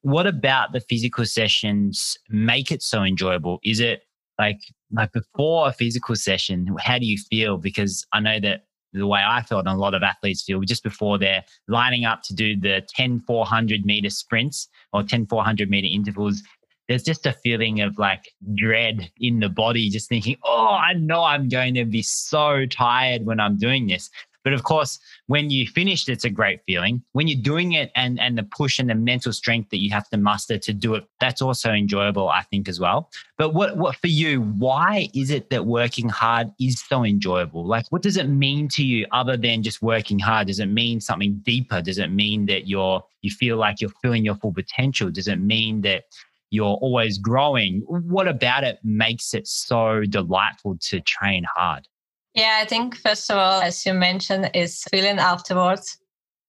What 0.02 0.28
about 0.28 0.74
the 0.74 0.80
physical 0.80 1.26
sessions 1.26 2.18
make 2.30 2.72
it 2.72 2.84
so 2.84 3.04
enjoyable? 3.04 3.60
Is 3.64 3.80
it 3.80 4.04
like 4.38 4.60
like 4.92 5.12
before 5.12 5.68
a 5.68 5.74
physical 5.74 6.16
session, 6.16 6.68
how 6.80 7.00
do 7.00 7.06
you 7.06 7.18
feel? 7.18 7.58
Because 7.58 8.06
I 8.14 8.20
know 8.20 8.40
that 8.40 8.66
the 8.96 9.08
way 9.08 9.22
I 9.26 9.42
felt 9.42 9.68
and 9.68 9.76
a 9.76 9.80
lot 9.80 9.94
of 9.94 10.04
athletes 10.04 10.44
feel 10.44 10.62
just 10.62 10.84
before 10.84 11.18
they're 11.18 11.44
lining 11.68 12.06
up 12.06 12.22
to 12.24 12.34
do 12.34 12.60
the 12.60 12.82
10 12.96 13.22
400 13.28 13.86
meter 13.86 14.10
sprints 14.10 14.70
or 14.94 15.04
10 15.04 15.28
400 15.28 15.70
meter 15.70 15.88
intervals 15.92 16.42
there's 16.88 17.04
just 17.04 17.26
a 17.26 17.34
feeling 17.44 17.82
of 17.82 17.98
like 17.98 18.32
dread 18.56 19.10
in 19.20 19.40
the 19.40 19.50
body 19.50 19.90
just 19.90 20.08
thinking 20.08 20.38
oh 20.46 20.80
i 20.82 20.94
know 20.94 21.24
i'm 21.24 21.50
going 21.50 21.74
to 21.74 21.86
be 21.86 22.02
so 22.02 22.66
tired 22.68 23.26
when 23.26 23.40
i'm 23.40 23.58
doing 23.58 23.88
this 23.88 24.10
but 24.46 24.54
of 24.54 24.64
course, 24.64 25.00
when 25.26 25.50
you 25.50 25.68
finished, 25.68 26.08
it's 26.08 26.24
a 26.24 26.30
great 26.30 26.60
feeling. 26.68 27.02
When 27.14 27.28
you're 27.28 27.42
doing 27.42 27.72
it 27.72 27.92
and, 27.96 28.20
and 28.20 28.38
the 28.38 28.44
push 28.44 28.78
and 28.78 28.88
the 28.88 28.94
mental 28.94 29.34
strength 29.34 29.72
that 29.72 29.80
you 29.80 29.90
have 29.90 30.08
to 30.10 30.18
muster 30.18 30.60
to 30.60 30.72
do 30.72 30.94
it, 30.94 31.04
that's 31.20 31.42
also 31.42 31.72
enjoyable, 31.72 32.30
I 32.30 32.44
think, 32.44 32.70
as 32.70 32.80
well. 32.80 33.10
But 33.40 33.56
what, 33.56 33.76
what 33.78 33.96
for 33.96 34.06
you, 34.06 34.42
why 34.42 35.10
is 35.16 35.32
it 35.32 35.50
that 35.50 35.66
working 35.66 36.08
hard 36.10 36.52
is 36.60 36.80
so 36.80 37.04
enjoyable? 37.04 37.66
Like, 37.66 37.88
what 37.90 38.04
does 38.04 38.18
it 38.18 38.30
mean 38.30 38.68
to 38.70 38.86
you 38.86 39.08
other 39.12 39.36
than 39.36 39.64
just 39.64 39.82
working 39.82 40.20
hard? 40.20 40.46
Does 40.46 40.60
it 40.60 40.68
mean 40.68 41.02
something 41.02 41.42
deeper? 41.44 41.82
Does 41.82 41.98
it 41.98 42.12
mean 42.12 42.46
that 42.46 42.68
you're, 42.68 43.04
you 43.24 43.32
feel 43.32 43.58
like 43.58 43.82
you're 43.82 43.90
filling 44.04 44.24
your 44.24 44.36
full 44.36 44.54
potential? 44.54 45.10
Does 45.10 45.28
it 45.28 45.42
mean 45.42 45.82
that 45.82 46.04
you're 46.52 46.78
always 46.82 47.18
growing? 47.18 47.82
What 47.88 48.28
about 48.28 48.64
it 48.64 48.78
makes 48.84 49.34
it 49.34 49.48
so 49.48 50.04
delightful 50.08 50.78
to 50.90 51.02
train 51.02 51.46
hard? 51.56 51.88
Yeah, 52.36 52.60
I 52.62 52.66
think 52.66 52.98
first 52.98 53.32
of 53.32 53.38
all, 53.38 53.62
as 53.62 53.86
you 53.86 53.94
mentioned, 53.94 54.52
is 54.54 54.84
feeling 54.92 55.20
afterwards 55.20 55.98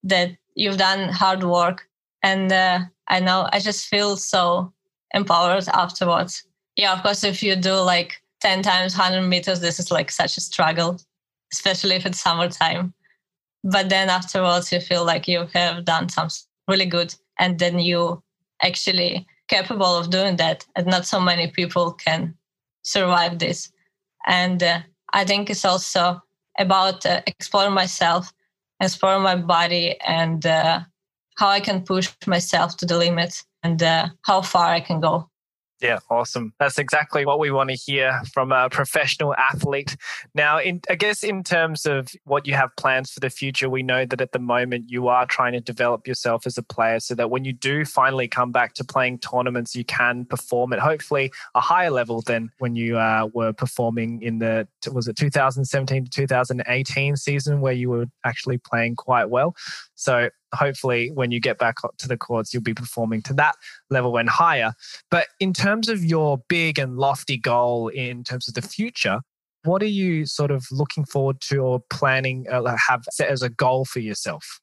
that 0.02 0.30
you've 0.56 0.78
done 0.78 1.08
hard 1.10 1.44
work. 1.44 1.88
And 2.24 2.52
uh, 2.52 2.80
I 3.08 3.20
know 3.20 3.48
I 3.52 3.60
just 3.60 3.86
feel 3.86 4.16
so 4.16 4.72
empowered 5.14 5.68
afterwards. 5.68 6.42
Yeah, 6.74 6.92
of 6.92 7.02
course, 7.02 7.22
if 7.22 7.40
you 7.40 7.54
do 7.54 7.74
like 7.74 8.20
10 8.40 8.62
times 8.62 8.98
100 8.98 9.22
meters, 9.22 9.60
this 9.60 9.78
is 9.78 9.92
like 9.92 10.10
such 10.10 10.36
a 10.36 10.40
struggle, 10.40 11.00
especially 11.52 11.94
if 11.94 12.04
it's 12.04 12.20
summertime. 12.20 12.92
But 13.62 13.88
then 13.88 14.10
afterwards, 14.10 14.72
you 14.72 14.80
feel 14.80 15.04
like 15.04 15.28
you 15.28 15.46
have 15.54 15.84
done 15.84 16.08
something 16.08 16.42
really 16.68 16.86
good. 16.86 17.14
And 17.38 17.60
then 17.60 17.78
you 17.78 18.22
actually 18.60 19.24
capable 19.46 19.96
of 19.96 20.10
doing 20.10 20.36
that. 20.36 20.66
And 20.74 20.86
not 20.86 21.06
so 21.06 21.20
many 21.20 21.48
people 21.48 21.92
can 21.92 22.34
survive 22.82 23.38
this. 23.38 23.70
And 24.26 24.62
uh, 24.62 24.80
I 25.16 25.24
think 25.24 25.48
it's 25.48 25.64
also 25.64 26.20
about 26.58 27.06
uh, 27.06 27.22
exploring 27.26 27.72
myself, 27.72 28.34
exploring 28.80 29.22
my 29.22 29.34
body, 29.34 29.98
and 30.06 30.44
uh, 30.44 30.80
how 31.38 31.48
I 31.48 31.58
can 31.58 31.80
push 31.84 32.12
myself 32.26 32.76
to 32.76 32.86
the 32.86 32.98
limit 32.98 33.42
and 33.62 33.82
uh, 33.82 34.08
how 34.26 34.42
far 34.42 34.66
I 34.66 34.80
can 34.80 35.00
go. 35.00 35.30
Yeah, 35.82 35.98
awesome. 36.08 36.54
That's 36.58 36.78
exactly 36.78 37.26
what 37.26 37.38
we 37.38 37.50
want 37.50 37.68
to 37.68 37.76
hear 37.76 38.22
from 38.32 38.50
a 38.50 38.70
professional 38.70 39.34
athlete. 39.34 39.94
Now, 40.34 40.58
in, 40.58 40.80
I 40.88 40.94
guess 40.94 41.22
in 41.22 41.44
terms 41.44 41.84
of 41.84 42.08
what 42.24 42.46
you 42.46 42.54
have 42.54 42.74
plans 42.76 43.10
for 43.10 43.20
the 43.20 43.28
future, 43.28 43.68
we 43.68 43.82
know 43.82 44.06
that 44.06 44.22
at 44.22 44.32
the 44.32 44.38
moment 44.38 44.90
you 44.90 45.08
are 45.08 45.26
trying 45.26 45.52
to 45.52 45.60
develop 45.60 46.06
yourself 46.08 46.46
as 46.46 46.56
a 46.56 46.62
player 46.62 46.98
so 46.98 47.14
that 47.16 47.30
when 47.30 47.44
you 47.44 47.52
do 47.52 47.84
finally 47.84 48.26
come 48.26 48.52
back 48.52 48.72
to 48.74 48.84
playing 48.84 49.18
tournaments, 49.18 49.76
you 49.76 49.84
can 49.84 50.24
perform 50.24 50.72
at 50.72 50.78
hopefully 50.78 51.30
a 51.54 51.60
higher 51.60 51.90
level 51.90 52.22
than 52.22 52.50
when 52.58 52.74
you 52.74 52.96
uh, 52.96 53.28
were 53.34 53.52
performing 53.52 54.22
in 54.22 54.38
the, 54.38 54.66
was 54.90 55.08
it 55.08 55.16
2017 55.16 56.04
to 56.04 56.10
2018 56.10 57.16
season 57.16 57.60
where 57.60 57.74
you 57.74 57.90
were 57.90 58.06
actually 58.24 58.56
playing 58.56 58.96
quite 58.96 59.28
well. 59.28 59.54
So 59.96 60.30
hopefully 60.54 61.10
when 61.12 61.30
you 61.30 61.40
get 61.40 61.58
back 61.58 61.76
to 61.98 62.08
the 62.08 62.16
courts 62.16 62.54
you'll 62.54 62.62
be 62.62 62.74
performing 62.74 63.22
to 63.22 63.34
that 63.34 63.56
level 63.90 64.16
and 64.16 64.28
higher. 64.28 64.72
But 65.10 65.26
in 65.40 65.52
terms 65.52 65.88
of 65.88 66.04
your 66.04 66.42
big 66.48 66.78
and 66.78 66.96
lofty 66.96 67.36
goal 67.36 67.88
in 67.88 68.22
terms 68.24 68.48
of 68.48 68.54
the 68.54 68.62
future 68.62 69.20
what 69.66 69.82
are 69.82 69.86
you 69.86 70.26
sort 70.26 70.50
of 70.50 70.64
looking 70.70 71.04
forward 71.04 71.40
to 71.40 71.58
or 71.58 71.82
planning 71.90 72.46
uh, 72.50 72.76
have 72.88 73.04
set 73.10 73.28
as 73.28 73.42
a 73.42 73.48
goal 73.48 73.84
for 73.84 73.98
yourself? 73.98 74.60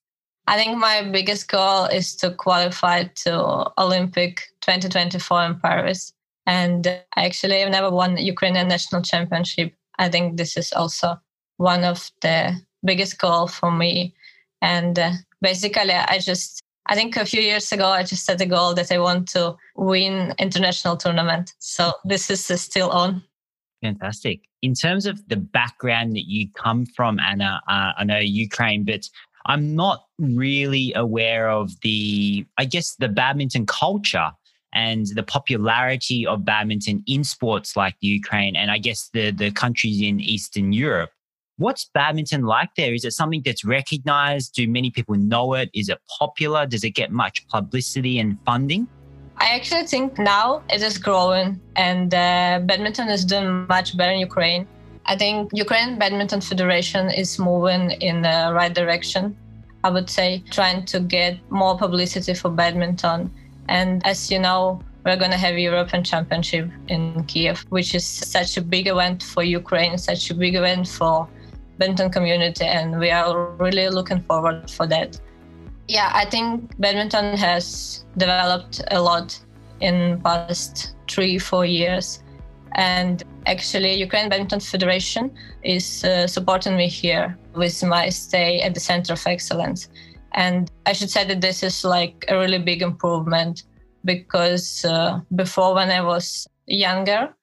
I 0.48 0.58
think 0.58 0.78
my 0.78 1.04
biggest 1.10 1.50
goal 1.50 1.86
is 1.86 2.16
to 2.18 2.32
qualify 2.32 3.04
to 3.04 3.72
olympic 3.78 4.44
2024 4.62 5.46
in 5.46 5.60
paris. 5.60 6.14
And 6.46 6.88
i 6.88 7.26
actually 7.26 7.60
have 7.60 7.72
never 7.72 7.92
won 7.92 8.18
ukrainian 8.18 8.68
national 8.68 9.02
championship. 9.02 9.74
I 10.00 10.10
think 10.10 10.38
this 10.38 10.58
is 10.58 10.74
also 10.74 11.20
one 11.58 11.84
of 11.84 12.10
the 12.22 12.60
biggest 12.84 13.20
goal 13.20 13.48
for 13.48 13.72
me 13.72 14.16
and 14.64 14.98
uh, 14.98 15.12
basically, 15.42 15.92
I 15.92 16.20
just, 16.20 16.62
I 16.88 16.96
think 16.96 17.18
a 17.18 17.26
few 17.26 17.42
years 17.42 17.70
ago, 17.72 17.88
I 17.88 18.04
just 18.04 18.26
set 18.26 18.40
a 18.40 18.46
goal 18.46 18.74
that 18.76 18.92
I 18.92 18.98
want 18.98 19.28
to 19.30 19.56
win 19.76 20.34
international 20.40 20.96
tournament. 20.96 21.54
So 21.60 21.92
this 22.06 22.30
is 22.30 22.50
uh, 22.50 22.56
still 22.56 22.90
on. 22.90 23.22
Fantastic. 23.82 24.40
In 24.62 24.74
terms 24.74 25.06
of 25.06 25.20
the 25.28 25.36
background 25.36 26.16
that 26.16 26.30
you 26.30 26.48
come 26.56 26.86
from, 26.96 27.20
Anna, 27.20 27.62
uh, 27.68 27.92
I 27.98 28.06
know 28.06 28.20
Ukraine, 28.20 28.86
but 28.86 29.10
I'm 29.46 29.76
not 29.76 30.06
really 30.18 30.94
aware 30.96 31.50
of 31.50 31.72
the, 31.82 32.46
I 32.58 32.64
guess, 32.64 32.96
the 32.96 33.10
badminton 33.10 33.66
culture 33.66 34.32
and 34.74 35.08
the 35.08 35.24
popularity 35.24 36.26
of 36.26 36.46
badminton 36.46 37.04
in 37.06 37.26
sports 37.26 37.76
like 37.76 37.96
Ukraine 38.00 38.56
and 38.56 38.72
I 38.72 38.80
guess 38.80 39.10
the 39.14 39.32
the 39.32 39.52
countries 39.52 40.02
in 40.02 40.20
Eastern 40.20 40.74
Europe. 40.74 41.12
What's 41.58 41.86
badminton 41.94 42.44
like 42.44 42.70
there? 42.76 42.96
Is 42.96 43.06
it 43.06 43.12
something 43.12 43.44
that's 43.46 43.64
recognized? 43.64 44.56
Do 44.56 44.68
many 44.68 44.90
people 44.90 45.16
know 45.16 45.54
it? 45.54 45.70
Is 45.74 45.88
it 45.88 46.00
popular? 46.20 46.66
Does 46.66 46.84
it 46.84 46.92
get 46.92 47.12
much 47.12 47.48
publicity 47.48 48.18
and 48.18 48.40
funding? 48.44 48.88
I 49.38 49.56
actually 49.56 49.86
think 49.86 50.18
now 50.18 50.64
it 50.72 50.82
is 50.82 50.98
growing 50.98 51.60
and 51.76 52.12
uh, 52.14 52.60
badminton 52.64 53.10
is 53.10 53.24
doing 53.24 53.68
much 53.68 53.96
better 53.96 54.12
in 54.12 54.20
Ukraine. 54.20 54.68
I 55.06 55.16
think 55.16 55.52
Ukraine 55.54 56.00
Badminton 56.00 56.42
Federation 56.42 57.12
is 57.12 57.38
moving 57.38 57.92
in 58.02 58.22
the 58.22 58.52
right 58.54 58.74
direction. 58.74 59.36
I 59.84 59.90
would 59.90 60.10
say 60.10 60.44
trying 60.50 60.86
to 60.86 61.02
get 61.02 61.38
more 61.52 61.78
publicity 61.78 62.34
for 62.34 62.50
badminton. 62.50 63.32
And 63.68 64.02
as 64.08 64.32
you 64.32 64.40
know, 64.40 64.82
we're 65.06 65.18
going 65.18 65.32
to 65.32 65.38
have 65.38 65.58
European 65.58 66.04
Championship 66.04 66.70
in 66.88 67.26
Kiev, 67.26 67.66
which 67.70 67.94
is 67.94 68.06
such 68.06 68.58
a 68.58 68.62
big 68.62 68.88
event 68.88 69.22
for 69.22 69.44
Ukraine, 69.44 69.98
such 69.98 70.32
a 70.32 70.34
big 70.34 70.56
event 70.56 70.88
for 70.88 71.28
badminton 71.78 72.12
community, 72.12 72.66
and 72.66 73.00
we 73.00 73.10
are 73.12 73.52
really 73.58 73.90
looking 73.90 74.22
forward 74.22 74.70
for 74.70 74.88
that. 74.88 75.20
Yeah, 75.88 76.12
I 76.14 76.26
think 76.26 76.80
badminton 76.80 77.38
has 77.38 78.06
developed 78.18 78.82
a 78.92 79.02
lot 79.02 79.40
in 79.80 80.22
past 80.22 80.96
three, 81.10 81.38
four 81.38 81.66
years. 81.66 82.24
And 82.76 83.24
actually, 83.46 83.94
Ukraine 83.94 84.30
Badminton 84.30 84.60
Federation 84.60 85.32
is 85.62 86.04
uh, 86.04 86.26
supporting 86.28 86.76
me 86.76 86.88
here 86.88 87.38
with 87.54 87.84
my 87.84 88.10
stay 88.10 88.62
at 88.62 88.74
the 88.74 88.80
Center 88.80 89.14
of 89.14 89.28
Excellence. 89.28 89.90
And 90.32 90.72
I 90.86 90.94
should 90.94 91.12
say 91.12 91.24
that 91.26 91.42
this 91.42 91.62
is 91.62 91.84
like 91.84 92.26
a 92.30 92.38
really 92.38 92.58
big 92.58 92.82
improvement 92.82 93.64
because 94.06 94.84
uh, 94.86 95.20
before, 95.36 95.76
when 95.76 95.92
I 95.92 96.02
was 96.02 96.48
younger, 96.66 97.36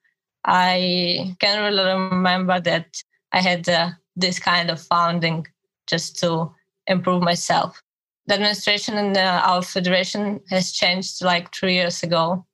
I 0.43 1.35
can 1.39 1.63
really 1.63 1.85
remember 1.93 2.59
that 2.59 3.01
I 3.31 3.41
had 3.41 3.69
uh, 3.69 3.91
this 4.15 4.39
kind 4.39 4.69
of 4.69 4.81
funding 4.81 5.47
just 5.87 6.19
to 6.19 6.51
improve 6.87 7.21
myself. 7.23 7.81
The 8.27 8.35
administration 8.35 8.97
in 8.97 9.13
the, 9.13 9.23
our 9.23 9.61
federation 9.61 10.41
has 10.49 10.71
changed 10.71 11.23
like 11.23 11.53
three 11.53 11.73
years 11.73 12.03
ago. 12.03 12.45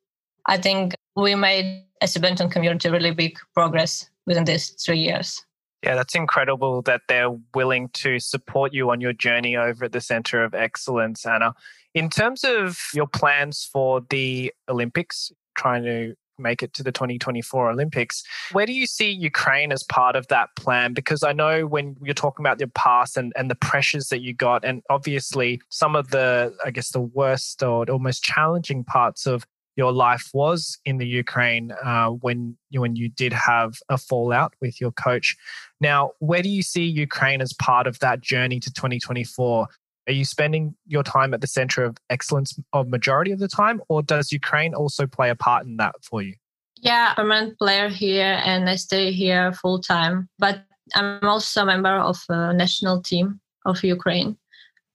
I 0.46 0.58
think 0.58 0.96
we 1.16 1.36
made 1.36 1.84
as 2.02 2.16
a 2.16 2.20
badminton 2.20 2.50
community 2.50 2.90
really 2.90 3.12
big 3.12 3.38
progress 3.54 4.10
within 4.26 4.46
these 4.46 4.70
three 4.70 5.00
years. 5.00 5.44
Yeah, 5.84 5.96
that's 5.96 6.16
incredible 6.16 6.82
that 6.84 7.02
they're 7.08 7.36
willing 7.54 7.90
to 7.94 8.20
support 8.20 8.74
you 8.74 8.90
on 8.90 9.00
your 9.00 9.14
journey 9.14 9.56
over 9.56 9.86
at 9.86 9.92
the 9.92 10.02
Center 10.02 10.44
of 10.44 10.54
Excellence, 10.54 11.26
Anna. 11.26 11.54
In 11.94 12.10
terms 12.10 12.44
of 12.44 12.80
your 12.94 13.08
plans 13.08 13.70
for 13.72 14.02
the 14.10 14.54
Olympics, 14.70 15.32
trying 15.56 15.84
to 15.84 16.16
make 16.40 16.64
it 16.64 16.74
to 16.74 16.84
the 16.84 16.92
2024 16.92 17.72
Olympics. 17.72 18.24
Where 18.52 18.66
do 18.66 18.74
you 18.74 18.86
see 18.86 19.10
Ukraine 19.10 19.72
as 19.72 19.84
part 19.84 20.16
of 20.16 20.28
that 20.28 20.50
plan? 20.56 20.94
Because 20.94 21.24
I 21.24 21.34
know 21.34 21.66
when 21.66 21.96
you're 22.02 22.14
talking 22.14 22.46
about 22.46 22.60
your 22.60 22.70
past 22.70 23.18
and, 23.18 23.34
and 23.36 23.50
the 23.50 23.56
pressures 23.56 24.10
that 24.10 24.22
you 24.22 24.34
got, 24.34 24.64
and 24.64 24.82
obviously 24.90 25.62
some 25.70 25.96
of 25.96 26.10
the, 26.10 26.56
I 26.66 26.72
guess, 26.72 26.92
the 26.92 27.02
worst 27.02 27.64
or 27.64 27.90
almost 27.90 28.24
challenging 28.24 28.84
parts 28.84 29.26
of 29.26 29.46
your 29.78 29.92
life 29.92 30.32
was 30.34 30.80
in 30.86 30.98
the 30.98 31.08
Ukraine 31.08 31.72
uh, 31.84 32.10
when 32.10 32.58
you, 32.72 32.82
when 32.82 32.96
you 32.96 33.10
did 33.10 33.32
have 33.32 33.78
a 33.90 33.98
fallout 33.98 34.54
with 34.60 34.82
your 34.82 34.92
coach. 34.92 35.38
Now, 35.80 36.12
where 36.20 36.42
do 36.42 36.50
you 36.50 36.64
see 36.64 36.84
Ukraine 36.84 37.42
as 37.42 37.54
part 37.54 37.86
of 37.86 38.00
that 38.00 38.20
journey 38.20 38.60
to 38.60 38.74
2024? 38.74 39.68
Are 40.08 40.14
you 40.14 40.26
spending 40.26 40.76
your 40.88 41.04
time 41.04 41.34
at 41.34 41.42
the 41.42 41.48
center 41.48 41.84
of 41.84 41.98
excellence 42.10 42.58
of 42.74 42.88
majority 42.88 43.32
of 43.32 43.40
the 43.40 43.48
time, 43.48 43.82
or 43.90 44.02
does 44.02 44.32
Ukraine 44.32 44.74
also 44.74 45.06
play 45.06 45.30
a 45.30 45.36
part 45.36 45.66
in 45.66 45.78
that 45.78 45.96
for 46.02 46.22
you? 46.22 46.36
Yeah, 46.78 47.10
I'm 47.10 47.16
permanent 47.16 47.58
player 47.58 47.90
here, 47.90 48.40
and 48.46 48.70
I 48.70 48.76
stay 48.76 49.12
here 49.12 49.52
full 49.52 49.82
time. 49.82 50.30
But 50.40 50.64
I'm 50.96 51.24
also 51.24 51.64
a 51.64 51.66
member 51.66 51.90
of 51.90 52.18
a 52.30 52.54
national 52.54 53.02
team 53.02 53.40
of 53.66 53.84
Ukraine. 53.84 54.38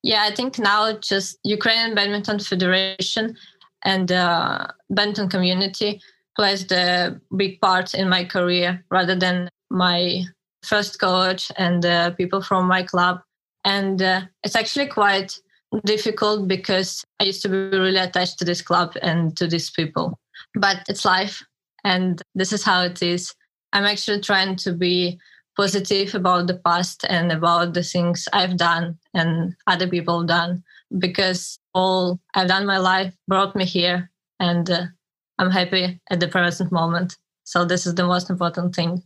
Yeah, 0.03 0.23
I 0.23 0.35
think 0.35 0.59
now 0.59 0.93
just 0.99 1.39
Ukrainian 1.45 1.95
Badminton 1.95 2.39
Federation 2.41 3.37
and 3.85 4.09
the 4.09 4.73
badminton 4.91 5.29
community 5.29 6.01
plays 6.37 6.67
the 6.67 7.21
big 7.37 7.61
part 7.61 7.95
in 7.95 8.09
my 8.09 8.25
career 8.25 8.85
rather 8.91 9.15
than 9.15 9.49
my 9.71 10.25
first 10.65 11.01
coach 11.01 11.53
and 11.57 11.83
the 11.83 12.15
people 12.17 12.41
from 12.41 12.67
my 12.67 12.83
club 12.83 13.21
and 13.65 14.03
uh, 14.03 14.23
it's 14.45 14.57
actually 14.57 14.87
quite 14.87 15.39
difficult 15.85 16.49
because 16.49 17.05
I 17.21 17.25
used 17.25 17.43
to 17.43 17.49
be 17.49 17.57
really 17.57 17.99
attached 17.99 18.39
to 18.39 18.45
this 18.45 18.63
club 18.63 18.97
and 19.03 19.37
to 19.37 19.47
these 19.47 19.71
people. 19.71 20.19
But 20.55 20.85
it's 20.89 21.05
life, 21.05 21.43
and 21.85 22.21
this 22.35 22.53
is 22.53 22.65
how 22.65 22.83
it 22.83 23.03
is. 23.03 23.35
I'm 23.73 23.85
actually 23.85 24.21
trying 24.21 24.57
to 24.57 24.73
be 24.73 25.19
positive 25.57 26.15
about 26.15 26.47
the 26.47 26.59
past 26.59 27.05
and 27.09 27.31
about 27.31 27.75
the 27.75 27.83
things 27.83 28.29
I've 28.33 28.57
done 28.57 28.99
and 29.15 29.55
other 29.67 29.87
people 29.87 30.21
have 30.21 30.29
done 30.29 30.63
because 30.99 31.59
all 31.75 32.21
I've 32.35 32.49
done 32.49 32.67
my 32.67 32.79
life 32.79 33.15
brought 33.29 33.55
me 33.55 33.65
here 33.65 34.11
and 34.41 34.71
uh, 34.71 34.85
I'm 35.39 35.51
happy 35.51 36.01
at 36.11 36.21
the 36.21 36.29
present 36.29 36.73
moment. 36.73 37.17
So 37.45 37.65
this 37.65 37.87
is 37.87 37.95
the 37.95 38.07
most 38.07 38.31
important 38.31 38.75
thing. 38.75 39.03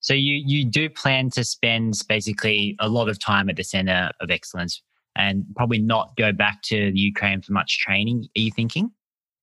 So 0.00 0.14
you 0.14 0.42
you 0.44 0.64
do 0.64 0.88
plan 0.88 1.30
to 1.30 1.44
spend 1.44 1.94
basically 2.08 2.76
a 2.80 2.88
lot 2.88 3.08
of 3.08 3.18
time 3.18 3.48
at 3.50 3.56
the 3.56 3.64
center 3.64 4.10
of 4.20 4.30
excellence 4.30 4.82
and 5.16 5.44
probably 5.56 5.78
not 5.78 6.16
go 6.16 6.32
back 6.32 6.62
to 6.62 6.90
the 6.92 6.98
Ukraine 6.98 7.42
for 7.42 7.52
much 7.52 7.78
training. 7.78 8.26
Are 8.36 8.40
you 8.40 8.50
thinking? 8.50 8.90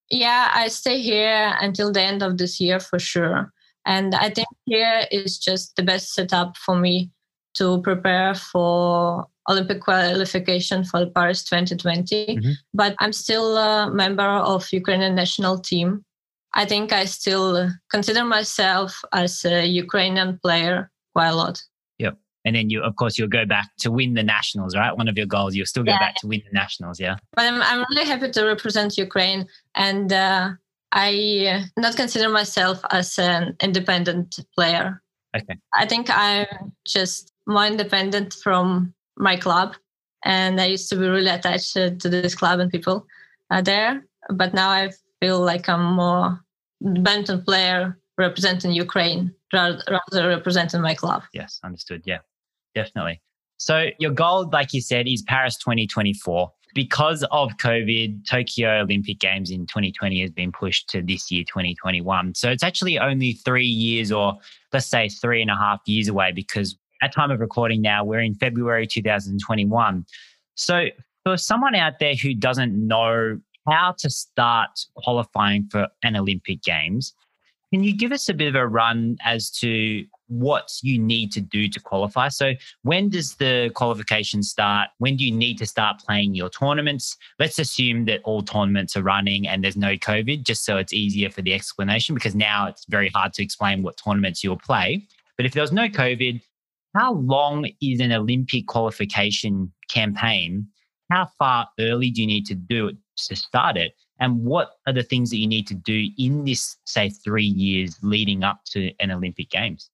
Yeah, 0.09 0.51
I 0.53 0.69
stay 0.69 1.01
here 1.01 1.55
until 1.61 1.91
the 1.91 2.01
end 2.01 2.23
of 2.23 2.37
this 2.37 2.59
year 2.59 2.79
for 2.79 2.97
sure. 2.97 3.51
And 3.85 4.15
I 4.15 4.29
think 4.29 4.47
here 4.65 5.05
is 5.11 5.37
just 5.37 5.75
the 5.75 5.83
best 5.83 6.13
setup 6.13 6.57
for 6.57 6.75
me 6.75 7.11
to 7.55 7.81
prepare 7.81 8.33
for 8.33 9.25
Olympic 9.49 9.81
qualification 9.81 10.83
for 10.83 11.05
Paris 11.07 11.43
2020. 11.43 12.25
Mm-hmm. 12.25 12.51
But 12.73 12.95
I'm 12.99 13.13
still 13.13 13.57
a 13.57 13.91
member 13.91 14.23
of 14.23 14.67
Ukrainian 14.71 15.15
national 15.15 15.59
team 15.59 16.03
I 16.57 16.65
think 16.65 16.91
I 16.91 17.05
still 17.05 17.69
consider 17.91 18.25
myself 18.25 18.99
as 19.13 19.45
a 19.45 19.63
Ukrainian 19.63 20.39
player 20.39 20.89
quite 21.13 21.27
a 21.27 21.35
lot. 21.35 21.61
Yep. 21.99 22.17
And 22.45 22.55
then 22.55 22.71
you, 22.71 22.81
of 22.81 22.95
course, 22.95 23.15
you'll 23.17 23.27
go 23.27 23.45
back 23.45 23.67
to 23.81 23.91
win 23.91 24.15
the 24.15 24.23
nationals, 24.23 24.75
right? 24.75 24.97
One 24.97 25.07
of 25.07 25.15
your 25.15 25.27
goals, 25.27 25.53
you'll 25.53 25.67
still 25.67 25.83
go 25.83 25.91
yeah. 25.91 25.99
back 25.99 26.15
to 26.21 26.27
win 26.27 26.41
the 26.47 26.53
nationals, 26.53 26.99
yeah. 26.99 27.17
But 27.35 27.45
I'm, 27.45 27.61
I'm 27.61 27.85
really 27.91 28.05
happy 28.05 28.31
to 28.31 28.43
represent 28.43 28.97
Ukraine, 28.97 29.45
and 29.75 30.11
uh, 30.11 30.49
I 30.93 31.63
not 31.77 31.95
consider 31.95 32.27
myself 32.27 32.81
as 32.89 33.19
an 33.19 33.55
independent 33.61 34.39
player. 34.55 35.03
Okay. 35.35 35.57
I 35.75 35.85
think 35.85 36.09
I'm 36.09 36.47
just 36.87 37.33
more 37.45 37.67
independent 37.67 38.33
from 38.33 38.95
my 39.15 39.35
club, 39.37 39.75
and 40.25 40.59
I 40.59 40.65
used 40.65 40.89
to 40.89 40.95
be 40.95 41.07
really 41.07 41.29
attached 41.29 41.73
to 41.73 42.09
this 42.09 42.33
club 42.33 42.59
and 42.59 42.71
people 42.71 43.05
uh, 43.51 43.61
there. 43.61 44.07
But 44.31 44.55
now 44.55 44.69
I 44.71 44.89
feel 45.19 45.39
like 45.39 45.69
I'm 45.69 45.93
more 45.93 46.39
badminton 46.81 47.41
player 47.41 47.99
representing 48.17 48.71
Ukraine 48.71 49.33
rather, 49.53 49.81
rather 49.89 50.29
representing 50.29 50.81
my 50.81 50.95
club. 50.95 51.23
Yes, 51.33 51.59
understood. 51.63 52.01
Yeah, 52.05 52.19
definitely. 52.75 53.21
So 53.57 53.87
your 53.99 54.11
goal, 54.11 54.49
like 54.51 54.73
you 54.73 54.81
said, 54.81 55.07
is 55.07 55.23
Paris 55.23 55.57
2024. 55.57 56.51
Because 56.75 57.25
of 57.31 57.49
COVID, 57.57 58.27
Tokyo 58.27 58.81
Olympic 58.81 59.19
Games 59.19 59.49
in 59.49 59.65
2020 59.65 60.21
has 60.21 60.29
been 60.29 60.51
pushed 60.51 60.89
to 60.89 61.01
this 61.01 61.31
year, 61.31 61.43
2021. 61.43 62.35
So 62.35 62.51
it's 62.51 62.61
actually 62.61 62.99
only 62.99 63.33
three 63.33 63.65
years, 63.65 64.11
or 64.11 64.37
let's 64.73 64.85
say 64.85 65.09
three 65.09 65.41
and 65.41 65.49
a 65.49 65.55
half 65.55 65.79
years 65.87 66.07
away. 66.07 66.31
Because 66.33 66.77
at 67.01 67.13
time 67.13 67.31
of 67.31 67.39
recording 67.39 67.81
now, 67.81 68.03
we're 68.03 68.19
in 68.19 68.35
February 68.35 68.85
2021. 68.85 70.05
So 70.55 70.85
for 71.23 71.35
someone 71.37 71.73
out 71.73 71.99
there 71.99 72.15
who 72.15 72.35
doesn't 72.35 72.73
know 72.75 73.39
how 73.67 73.95
to 73.99 74.09
start 74.09 74.69
qualifying 74.95 75.67
for 75.69 75.87
an 76.03 76.15
Olympic 76.15 76.61
Games. 76.61 77.13
Can 77.73 77.83
you 77.83 77.95
give 77.95 78.13
us 78.13 78.29
a 78.29 78.33
bit 78.33 78.47
of 78.47 78.55
a 78.55 78.65
run 78.65 79.17
as 79.25 79.51
to 79.59 80.05
what 80.27 80.71
you 80.81 80.97
need 80.97 81.33
to 81.33 81.41
do 81.41 81.67
to 81.67 81.79
qualify? 81.81 82.29
So, 82.29 82.53
when 82.83 83.09
does 83.09 83.35
the 83.35 83.71
qualification 83.75 84.41
start? 84.41 84.89
When 84.99 85.17
do 85.17 85.25
you 85.25 85.33
need 85.33 85.57
to 85.57 85.65
start 85.65 85.99
playing 85.99 86.33
your 86.33 86.49
tournaments? 86.49 87.17
Let's 87.39 87.59
assume 87.59 88.05
that 88.05 88.21
all 88.23 88.41
tournaments 88.41 88.95
are 88.95 89.03
running 89.03 89.47
and 89.49 89.63
there's 89.63 89.75
no 89.75 89.95
COVID, 89.95 90.43
just 90.43 90.63
so 90.63 90.77
it's 90.77 90.93
easier 90.93 91.29
for 91.29 91.41
the 91.41 91.53
explanation, 91.53 92.15
because 92.15 92.35
now 92.35 92.67
it's 92.67 92.85
very 92.87 93.09
hard 93.09 93.33
to 93.33 93.43
explain 93.43 93.83
what 93.83 93.97
tournaments 93.97 94.45
you'll 94.45 94.57
play. 94.57 95.05
But 95.35 95.45
if 95.45 95.53
there 95.53 95.61
was 95.61 95.73
no 95.73 95.89
COVID, 95.89 96.41
how 96.95 97.15
long 97.15 97.69
is 97.81 97.99
an 97.99 98.13
Olympic 98.13 98.67
qualification 98.67 99.73
campaign? 99.89 100.67
How 101.09 101.29
far 101.39 101.67
early 101.79 102.11
do 102.11 102.21
you 102.21 102.27
need 102.27 102.45
to 102.47 102.55
do 102.55 102.87
it 102.87 102.97
to 103.27 103.35
start 103.35 103.77
it? 103.77 103.93
And 104.19 104.43
what 104.43 104.71
are 104.87 104.93
the 104.93 105.03
things 105.03 105.29
that 105.29 105.37
you 105.37 105.47
need 105.47 105.67
to 105.67 105.75
do 105.75 106.09
in 106.17 106.43
this, 106.43 106.77
say, 106.85 107.09
three 107.09 107.45
years 107.45 107.97
leading 108.01 108.43
up 108.43 108.61
to 108.71 108.91
an 108.99 109.11
Olympic 109.11 109.49
Games? 109.49 109.89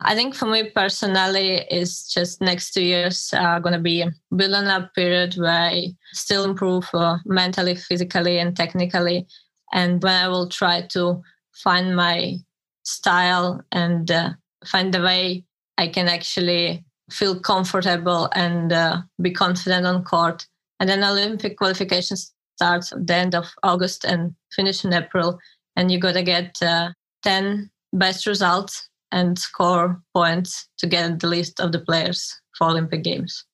I 0.00 0.14
think 0.14 0.34
for 0.34 0.46
me 0.46 0.70
personally, 0.70 1.64
it's 1.70 2.12
just 2.12 2.40
next 2.40 2.72
two 2.72 2.82
years 2.82 3.32
are 3.32 3.60
going 3.60 3.72
to 3.72 3.80
be 3.80 4.04
building 4.36 4.68
up 4.68 4.92
period 4.94 5.34
where 5.36 5.50
I 5.50 5.94
still 6.12 6.44
improve 6.44 6.88
uh, 6.92 7.18
mentally, 7.24 7.74
physically, 7.74 8.38
and 8.38 8.56
technically, 8.56 9.26
and 9.72 10.02
when 10.02 10.12
I 10.12 10.28
will 10.28 10.48
try 10.48 10.82
to 10.88 11.22
find 11.52 11.96
my 11.96 12.36
style 12.82 13.62
and 13.72 14.10
uh, 14.10 14.30
find 14.66 14.92
the 14.92 15.02
way 15.02 15.44
I 15.78 15.88
can 15.88 16.08
actually 16.08 16.84
feel 17.10 17.38
comfortable 17.38 18.28
and 18.34 18.72
uh, 18.72 19.02
be 19.20 19.30
confident 19.30 19.86
on 19.86 20.04
court. 20.04 20.46
And 20.80 20.88
then 20.88 21.04
Olympic 21.04 21.56
qualifications 21.56 22.32
starts 22.56 22.92
at 22.92 23.06
the 23.06 23.14
end 23.14 23.34
of 23.34 23.52
August 23.62 24.04
and 24.04 24.34
finish 24.54 24.84
in 24.84 24.92
April. 24.92 25.38
And 25.76 25.90
you 25.90 25.98
got 25.98 26.12
to 26.12 26.22
get 26.22 26.56
uh, 26.62 26.90
10 27.22 27.70
best 27.92 28.26
results 28.26 28.88
and 29.12 29.38
score 29.38 30.00
points 30.14 30.68
to 30.78 30.86
get 30.86 31.20
the 31.20 31.28
list 31.28 31.60
of 31.60 31.72
the 31.72 31.80
players 31.80 32.40
for 32.56 32.68
Olympic 32.68 33.04
Games. 33.04 33.44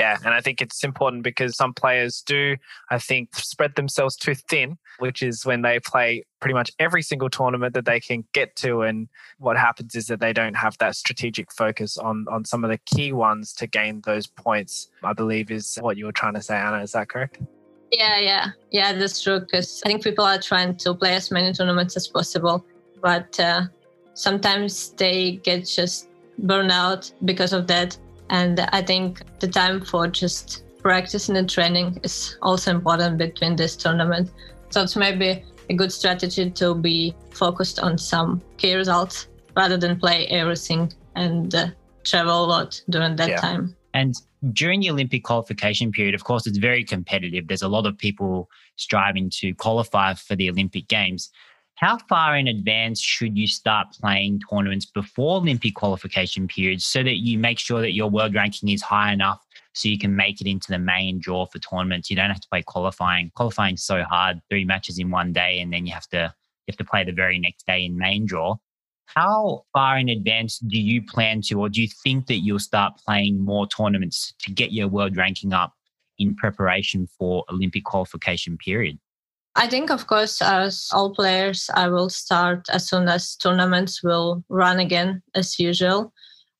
Yeah, 0.00 0.16
and 0.24 0.32
I 0.32 0.40
think 0.40 0.62
it's 0.62 0.82
important 0.82 1.22
because 1.22 1.54
some 1.58 1.74
players 1.74 2.22
do, 2.22 2.56
I 2.90 2.98
think, 2.98 3.34
spread 3.36 3.74
themselves 3.74 4.16
too 4.16 4.34
thin, 4.34 4.78
which 4.98 5.22
is 5.22 5.44
when 5.44 5.60
they 5.60 5.78
play 5.78 6.24
pretty 6.40 6.54
much 6.54 6.70
every 6.78 7.02
single 7.02 7.28
tournament 7.28 7.74
that 7.74 7.84
they 7.84 8.00
can 8.00 8.24
get 8.32 8.56
to. 8.56 8.80
And 8.80 9.08
what 9.36 9.58
happens 9.58 9.94
is 9.94 10.06
that 10.06 10.18
they 10.18 10.32
don't 10.32 10.54
have 10.54 10.74
that 10.78 10.96
strategic 10.96 11.52
focus 11.52 11.98
on 11.98 12.24
on 12.30 12.46
some 12.46 12.64
of 12.64 12.70
the 12.70 12.78
key 12.86 13.12
ones 13.12 13.52
to 13.56 13.66
gain 13.66 14.00
those 14.06 14.26
points. 14.26 14.88
I 15.04 15.12
believe 15.12 15.50
is 15.50 15.76
what 15.82 15.98
you 15.98 16.06
were 16.06 16.12
trying 16.12 16.32
to 16.32 16.40
say, 16.40 16.56
Anna. 16.56 16.80
Is 16.80 16.92
that 16.92 17.10
correct? 17.10 17.38
Yeah, 17.92 18.18
yeah, 18.20 18.46
yeah. 18.70 18.94
That's 18.94 19.20
true. 19.20 19.40
Because 19.40 19.82
I 19.84 19.90
think 19.90 20.02
people 20.02 20.24
are 20.24 20.40
trying 20.40 20.76
to 20.78 20.94
play 20.94 21.14
as 21.14 21.30
many 21.30 21.52
tournaments 21.52 21.94
as 21.98 22.08
possible, 22.08 22.64
but 23.02 23.38
uh, 23.38 23.66
sometimes 24.14 24.94
they 24.94 25.32
get 25.42 25.66
just 25.66 26.08
burned 26.38 26.72
out 26.72 27.12
because 27.26 27.52
of 27.52 27.66
that. 27.66 27.98
And 28.30 28.60
I 28.72 28.80
think 28.80 29.22
the 29.40 29.48
time 29.48 29.84
for 29.84 30.06
just 30.06 30.64
practicing 30.78 31.36
and 31.36 31.50
training 31.50 32.00
is 32.02 32.38
also 32.42 32.70
important 32.70 33.18
between 33.18 33.56
this 33.56 33.76
tournament. 33.76 34.30
So 34.70 34.82
it's 34.82 34.96
maybe 34.96 35.44
a 35.68 35.74
good 35.74 35.92
strategy 35.92 36.50
to 36.50 36.74
be 36.74 37.14
focused 37.32 37.80
on 37.80 37.98
some 37.98 38.40
key 38.56 38.74
results 38.74 39.28
rather 39.56 39.76
than 39.76 39.98
play 39.98 40.26
everything 40.28 40.92
and 41.16 41.54
uh, 41.54 41.66
travel 42.04 42.44
a 42.44 42.46
lot 42.46 42.80
during 42.88 43.16
that 43.16 43.28
yeah. 43.28 43.40
time. 43.40 43.76
And 43.94 44.14
during 44.52 44.80
the 44.80 44.90
Olympic 44.90 45.24
qualification 45.24 45.90
period, 45.90 46.14
of 46.14 46.24
course, 46.24 46.46
it's 46.46 46.58
very 46.58 46.84
competitive. 46.84 47.48
There's 47.48 47.62
a 47.62 47.68
lot 47.68 47.84
of 47.84 47.98
people 47.98 48.48
striving 48.76 49.28
to 49.40 49.52
qualify 49.54 50.14
for 50.14 50.36
the 50.36 50.48
Olympic 50.48 50.88
Games. 50.88 51.30
How 51.80 51.96
far 52.10 52.36
in 52.36 52.46
advance 52.46 53.00
should 53.00 53.38
you 53.38 53.46
start 53.46 53.86
playing 53.98 54.38
tournaments 54.50 54.84
before 54.84 55.38
Olympic 55.38 55.74
qualification 55.74 56.46
periods 56.46 56.84
so 56.84 57.02
that 57.02 57.16
you 57.20 57.38
make 57.38 57.58
sure 57.58 57.80
that 57.80 57.94
your 57.94 58.10
world 58.10 58.34
ranking 58.34 58.68
is 58.68 58.82
high 58.82 59.14
enough 59.14 59.40
so 59.72 59.88
you 59.88 59.98
can 59.98 60.14
make 60.14 60.42
it 60.42 60.46
into 60.46 60.70
the 60.70 60.78
main 60.78 61.18
draw 61.18 61.46
for 61.46 61.58
tournaments? 61.58 62.10
You 62.10 62.16
don't 62.16 62.28
have 62.28 62.40
to 62.40 62.48
play 62.50 62.62
qualifying. 62.62 63.32
Qualifying 63.34 63.78
so 63.78 64.02
hard, 64.02 64.42
three 64.50 64.66
matches 64.66 64.98
in 64.98 65.10
one 65.10 65.32
day, 65.32 65.58
and 65.58 65.72
then 65.72 65.86
you 65.86 65.94
have 65.94 66.06
to 66.08 66.34
you 66.66 66.72
have 66.72 66.76
to 66.76 66.84
play 66.84 67.02
the 67.02 67.12
very 67.12 67.38
next 67.38 67.66
day 67.66 67.86
in 67.86 67.96
main 67.96 68.26
draw. 68.26 68.56
How 69.06 69.64
far 69.72 69.96
in 69.96 70.10
advance 70.10 70.58
do 70.58 70.78
you 70.78 71.02
plan 71.02 71.40
to, 71.46 71.60
or 71.60 71.70
do 71.70 71.80
you 71.80 71.88
think 72.04 72.26
that 72.26 72.40
you'll 72.40 72.58
start 72.58 73.00
playing 73.06 73.42
more 73.42 73.66
tournaments 73.66 74.34
to 74.40 74.52
get 74.52 74.72
your 74.72 74.88
world 74.88 75.16
ranking 75.16 75.54
up 75.54 75.72
in 76.18 76.36
preparation 76.36 77.08
for 77.18 77.42
Olympic 77.48 77.84
qualification 77.84 78.58
period? 78.58 78.98
I 79.56 79.66
think, 79.66 79.90
of 79.90 80.06
course, 80.06 80.40
as 80.40 80.88
all 80.92 81.14
players, 81.14 81.68
I 81.74 81.88
will 81.88 82.08
start 82.08 82.66
as 82.70 82.88
soon 82.88 83.08
as 83.08 83.36
tournaments 83.36 84.02
will 84.02 84.44
run 84.48 84.78
again 84.78 85.22
as 85.34 85.58
usual. 85.58 86.12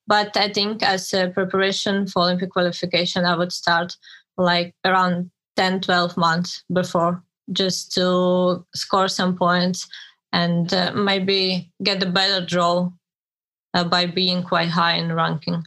But 0.07 0.37
I 0.37 0.49
think 0.53 0.83
as 0.83 1.13
a 1.13 1.29
preparation 1.29 2.07
for 2.07 2.23
Olympic 2.23 2.51
qualification, 2.51 3.25
I 3.25 3.37
would 3.37 3.53
start 3.53 3.97
like 4.37 4.75
around 4.85 5.31
10, 5.57 5.83
12 5.83 6.17
months 6.17 6.65
before 6.73 7.23
just 7.53 7.93
to 7.93 8.65
score 8.75 9.09
some 9.09 9.37
points 9.37 9.87
and 10.33 10.73
uh, 10.73 10.93
maybe 10.93 11.71
get 11.83 12.03
a 12.03 12.07
better 12.07 12.45
draw 12.45 12.91
uh, 13.75 13.85
by 13.85 14.07
being 14.07 14.43
quite 14.43 14.69
high 14.69 14.95
in 14.95 15.13
ranking. 15.13 15.65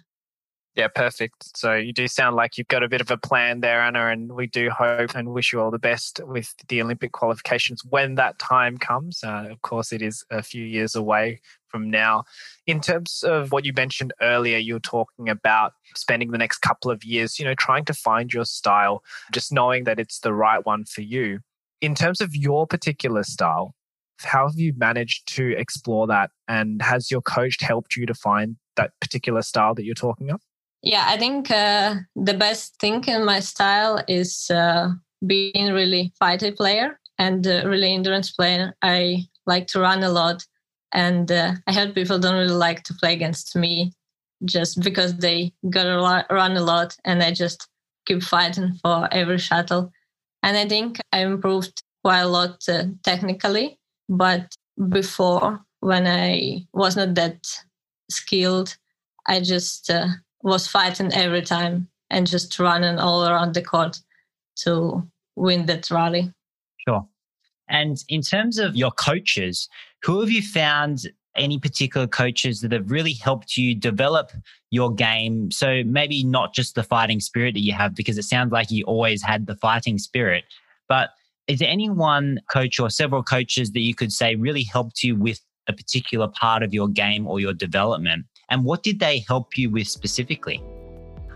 Yeah, 0.75 0.87
perfect. 0.87 1.55
So 1.55 1.75
you 1.75 1.93
do 1.93 2.07
sound 2.07 2.35
like 2.35 2.57
you've 2.57 2.67
got 2.67 2.81
a 2.81 2.89
bit 2.89 2.99
of 2.99 3.11
a 3.11 3.17
plan 3.17 3.59
there, 3.59 3.79
Anna, 3.79 4.07
and 4.07 4.31
we 4.31 4.47
do 4.47 4.71
hope 4.71 5.13
and 5.13 5.29
wish 5.29 5.53
you 5.53 5.61
all 5.61 5.69
the 5.69 5.77
best 5.77 6.19
with 6.23 6.55
the 6.67 6.81
Olympic 6.81 7.11
qualifications 7.11 7.85
when 7.85 8.15
that 8.15 8.39
time 8.39 8.79
comes. 8.79 9.23
Uh, 9.23 9.49
of 9.51 9.61
course, 9.61 9.93
it 9.93 10.01
is 10.01 10.25
a 10.31 10.41
few 10.41 10.65
years 10.65 10.95
away 10.95 11.41
from 11.67 11.91
now. 11.91 12.23
In 12.65 12.81
terms 12.81 13.23
of 13.23 13.51
what 13.51 13.65
you 13.65 13.73
mentioned 13.73 14.13
earlier, 14.19 14.57
you 14.57 14.73
were 14.73 14.79
talking 14.79 15.29
about 15.29 15.73
spending 15.95 16.31
the 16.31 16.39
next 16.39 16.59
couple 16.59 16.89
of 16.89 17.03
years, 17.03 17.37
you 17.37 17.45
know, 17.45 17.55
trying 17.55 17.85
to 17.85 17.93
find 17.93 18.33
your 18.33 18.45
style, 18.45 19.03
just 19.31 19.51
knowing 19.51 19.83
that 19.83 19.99
it's 19.99 20.19
the 20.19 20.33
right 20.33 20.65
one 20.65 20.85
for 20.85 21.01
you. 21.01 21.41
In 21.81 21.93
terms 21.93 22.19
of 22.19 22.35
your 22.35 22.65
particular 22.65 23.21
style, 23.21 23.75
how 24.21 24.47
have 24.47 24.57
you 24.57 24.73
managed 24.75 25.27
to 25.35 25.55
explore 25.55 26.07
that? 26.07 26.31
And 26.47 26.81
has 26.81 27.11
your 27.11 27.21
coach 27.21 27.57
helped 27.61 27.95
you 27.95 28.07
to 28.07 28.15
find 28.15 28.55
that 28.75 28.91
particular 28.99 29.43
style 29.43 29.75
that 29.75 29.83
you're 29.83 29.93
talking 29.93 30.31
of? 30.31 30.41
Yeah, 30.83 31.05
I 31.07 31.17
think 31.17 31.49
uh, 31.49 31.95
the 32.15 32.33
best 32.33 32.75
thing 32.79 33.03
in 33.05 33.25
my 33.25 33.39
style 33.39 34.03
is 34.07 34.49
uh, 34.51 34.89
being 35.25 35.71
really 35.71 36.11
fighter 36.19 36.51
player 36.51 36.99
and 37.17 37.47
uh, 37.47 37.63
really 37.65 37.93
endurance 37.93 38.31
player. 38.31 38.75
I 38.81 39.25
like 39.45 39.67
to 39.67 39.79
run 39.79 40.03
a 40.03 40.09
lot, 40.09 40.45
and 40.91 41.31
uh, 41.31 41.53
I 41.67 41.73
heard 41.73 41.95
people 41.95 42.19
don't 42.19 42.35
really 42.35 42.53
like 42.53 42.83
to 42.83 42.93
play 42.95 43.13
against 43.13 43.55
me 43.55 43.93
just 44.43 44.81
because 44.81 45.15
they 45.17 45.53
gotta 45.69 46.25
run 46.29 46.57
a 46.57 46.61
lot, 46.63 46.97
and 47.05 47.23
I 47.23 47.31
just 47.31 47.69
keep 48.05 48.21
fighting 48.21 48.73
for 48.83 49.07
every 49.13 49.37
shuttle. 49.37 49.91
And 50.43 50.57
I 50.57 50.67
think 50.67 50.99
I 51.13 51.19
improved 51.19 51.81
quite 52.03 52.21
a 52.21 52.27
lot 52.27 52.61
uh, 52.67 52.85
technically, 53.03 53.79
but 54.09 54.53
before 54.89 55.61
when 55.79 56.07
I 56.07 56.67
was 56.73 56.97
not 56.97 57.15
that 57.15 57.47
skilled, 58.09 58.75
I 59.27 59.39
just 59.39 59.89
uh, 59.89 60.07
was 60.43 60.67
fighting 60.67 61.11
every 61.13 61.41
time 61.41 61.87
and 62.09 62.27
just 62.27 62.59
running 62.59 62.99
all 62.99 63.25
around 63.27 63.55
the 63.55 63.61
court 63.63 63.99
to 64.57 65.01
win 65.35 65.65
that 65.65 65.89
rally. 65.89 66.31
Sure. 66.87 67.07
And 67.69 67.97
in 68.09 68.21
terms 68.21 68.59
of 68.59 68.75
your 68.75 68.91
coaches, 68.91 69.67
who 70.03 70.19
have 70.19 70.29
you 70.29 70.43
found 70.43 71.09
any 71.35 71.57
particular 71.57 72.05
coaches 72.05 72.61
that 72.61 72.71
have 72.71 72.91
really 72.91 73.13
helped 73.13 73.57
you 73.57 73.73
develop 73.73 74.31
your 74.69 74.93
game? 74.93 75.49
So 75.49 75.81
maybe 75.85 76.23
not 76.23 76.53
just 76.53 76.75
the 76.75 76.83
fighting 76.83 77.19
spirit 77.19 77.53
that 77.53 77.61
you 77.61 77.73
have, 77.73 77.95
because 77.95 78.17
it 78.17 78.23
sounds 78.23 78.51
like 78.51 78.69
you 78.69 78.83
always 78.83 79.23
had 79.23 79.47
the 79.47 79.55
fighting 79.55 79.97
spirit, 79.97 80.43
but 80.87 81.09
is 81.47 81.59
there 81.59 81.69
any 81.69 81.89
one 81.89 82.39
coach 82.51 82.79
or 82.79 82.89
several 82.89 83.23
coaches 83.23 83.71
that 83.71 83.81
you 83.81 83.95
could 83.95 84.11
say 84.11 84.35
really 84.35 84.63
helped 84.63 85.03
you 85.03 85.15
with 85.15 85.39
a 85.67 85.73
particular 85.73 86.27
part 86.27 86.63
of 86.63 86.73
your 86.73 86.87
game 86.87 87.27
or 87.27 87.39
your 87.39 87.53
development? 87.53 88.25
And 88.49 88.63
what 88.63 88.83
did 88.83 88.99
they 88.99 89.23
help 89.27 89.57
you 89.57 89.69
with 89.69 89.87
specifically? 89.87 90.61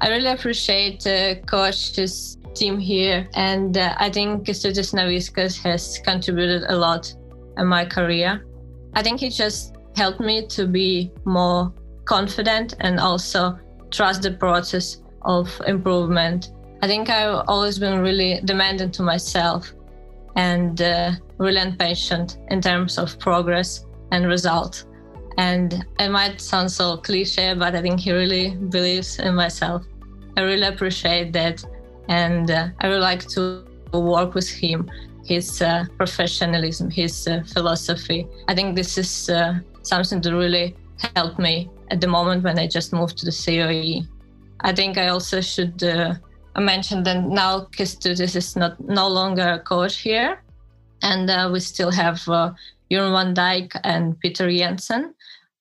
I 0.02 0.10
really 0.10 0.28
appreciate 0.28 1.08
uh, 1.08 1.36
Coach's 1.46 2.38
team 2.54 2.80
here. 2.80 3.28
And 3.34 3.78
uh, 3.78 3.96
I 3.98 4.10
think 4.10 4.46
Kęstutis 4.46 4.94
Navickas 4.94 5.62
has 5.64 6.00
contributed 6.04 6.64
a 6.70 6.76
lot 6.76 7.14
in 7.58 7.68
my 7.68 7.86
career. 7.86 8.46
I 8.94 9.04
think 9.04 9.20
he 9.20 9.30
just 9.30 9.76
helped 9.96 10.20
me 10.20 10.46
to 10.48 10.68
be 10.68 11.12
more 11.26 11.74
confident 12.06 12.76
and 12.80 13.00
also 13.00 13.60
trust 13.92 14.22
the 14.22 14.32
process 14.32 15.02
of 15.24 15.50
improvement. 15.68 16.52
I 16.82 16.88
think 16.88 17.10
I've 17.10 17.44
always 17.48 17.80
been 17.80 18.00
really 18.00 18.40
demanding 18.46 18.92
to 18.92 19.04
myself 19.04 19.74
and 20.36 20.80
uh, 20.82 21.12
really 21.38 21.62
impatient 21.62 22.38
in 22.50 22.62
terms 22.62 22.98
of 22.98 23.18
progress 23.20 23.87
and 24.12 24.28
result. 24.28 24.86
And 25.38 25.86
it 26.00 26.10
might 26.10 26.42
sound 26.42 26.72
so 26.72 26.98
cliche, 26.98 27.54
but 27.54 27.76
I 27.76 27.82
think 27.82 28.00
he 28.00 28.12
really 28.12 28.56
believes 28.56 29.20
in 29.20 29.36
myself. 29.36 29.86
I 30.36 30.42
really 30.42 30.68
appreciate 30.68 31.32
that. 31.34 31.64
And 32.10 32.50
uh, 32.50 32.70
I 32.80 32.90
would 32.90 33.02
like 33.02 33.28
to 33.30 33.64
work 33.94 34.34
with 34.34 34.50
him, 34.50 34.90
his 35.26 35.62
uh, 35.62 35.86
professionalism, 35.98 36.90
his 36.90 37.28
uh, 37.28 37.44
philosophy. 37.54 38.28
I 38.48 38.56
think 38.56 38.76
this 38.76 38.98
is 38.98 39.30
uh, 39.30 39.60
something 39.84 40.22
that 40.22 40.34
really 40.34 40.76
helped 41.16 41.38
me 41.38 41.70
at 41.92 42.02
the 42.02 42.08
moment 42.08 42.44
when 42.44 42.58
I 42.58 42.68
just 42.68 42.94
moved 42.94 43.18
to 43.20 43.26
the 43.26 43.32
COE. 43.32 44.08
I 44.62 44.74
think 44.74 44.98
I 44.98 45.10
also 45.10 45.42
should 45.42 45.84
uh, 45.84 46.16
mention 46.58 47.04
that 47.04 47.24
now 47.24 47.68
Kęstutis 47.78 48.36
is 48.36 48.56
not 48.56 48.80
no 48.80 49.08
longer 49.08 49.48
a 49.48 49.60
coach 49.60 49.98
here. 49.98 50.42
And 51.04 51.30
uh, 51.30 51.50
we 51.54 51.60
still 51.60 51.92
have 51.92 52.28
Jeroen 52.90 53.12
van 53.12 53.34
Dijk 53.34 53.80
and 53.84 54.20
Peter 54.20 54.50
Jensen 54.50 55.16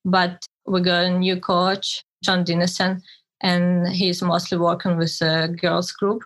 but 0.07 0.47
we 0.67 0.81
got 0.81 1.05
a 1.05 1.19
new 1.19 1.39
coach, 1.39 2.05
John 2.23 2.45
Dinesen, 2.45 3.03
and 3.43 3.89
he's 3.89 4.23
mostly 4.23 4.57
working 4.57 4.97
with 4.97 5.21
a 5.21 5.49
girls 5.49 5.93
group. 5.93 6.23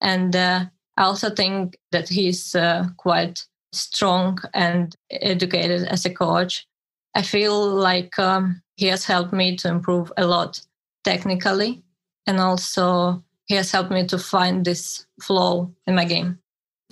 And 0.00 0.34
uh, 0.36 0.66
I 0.98 1.04
also 1.04 1.30
think 1.30 1.78
that 1.92 2.08
he's 2.08 2.54
uh, 2.54 2.86
quite 2.98 3.40
strong 3.72 4.38
and 4.52 4.94
educated 5.10 5.86
as 5.88 6.04
a 6.04 6.12
coach. 6.12 6.66
I 7.14 7.22
feel 7.22 7.66
like 7.66 8.18
um, 8.18 8.60
he 8.76 8.86
has 8.86 9.04
helped 9.04 9.32
me 9.32 9.56
to 9.56 9.68
improve 9.68 10.12
a 10.16 10.26
lot 10.26 10.60
technically, 11.04 11.82
and 12.26 12.40
also 12.40 13.22
he 13.46 13.54
has 13.54 13.70
helped 13.70 13.92
me 13.92 14.06
to 14.08 14.18
find 14.18 14.64
this 14.64 15.06
flow 15.22 15.72
in 15.86 15.94
my 15.94 16.04
game. 16.04 16.38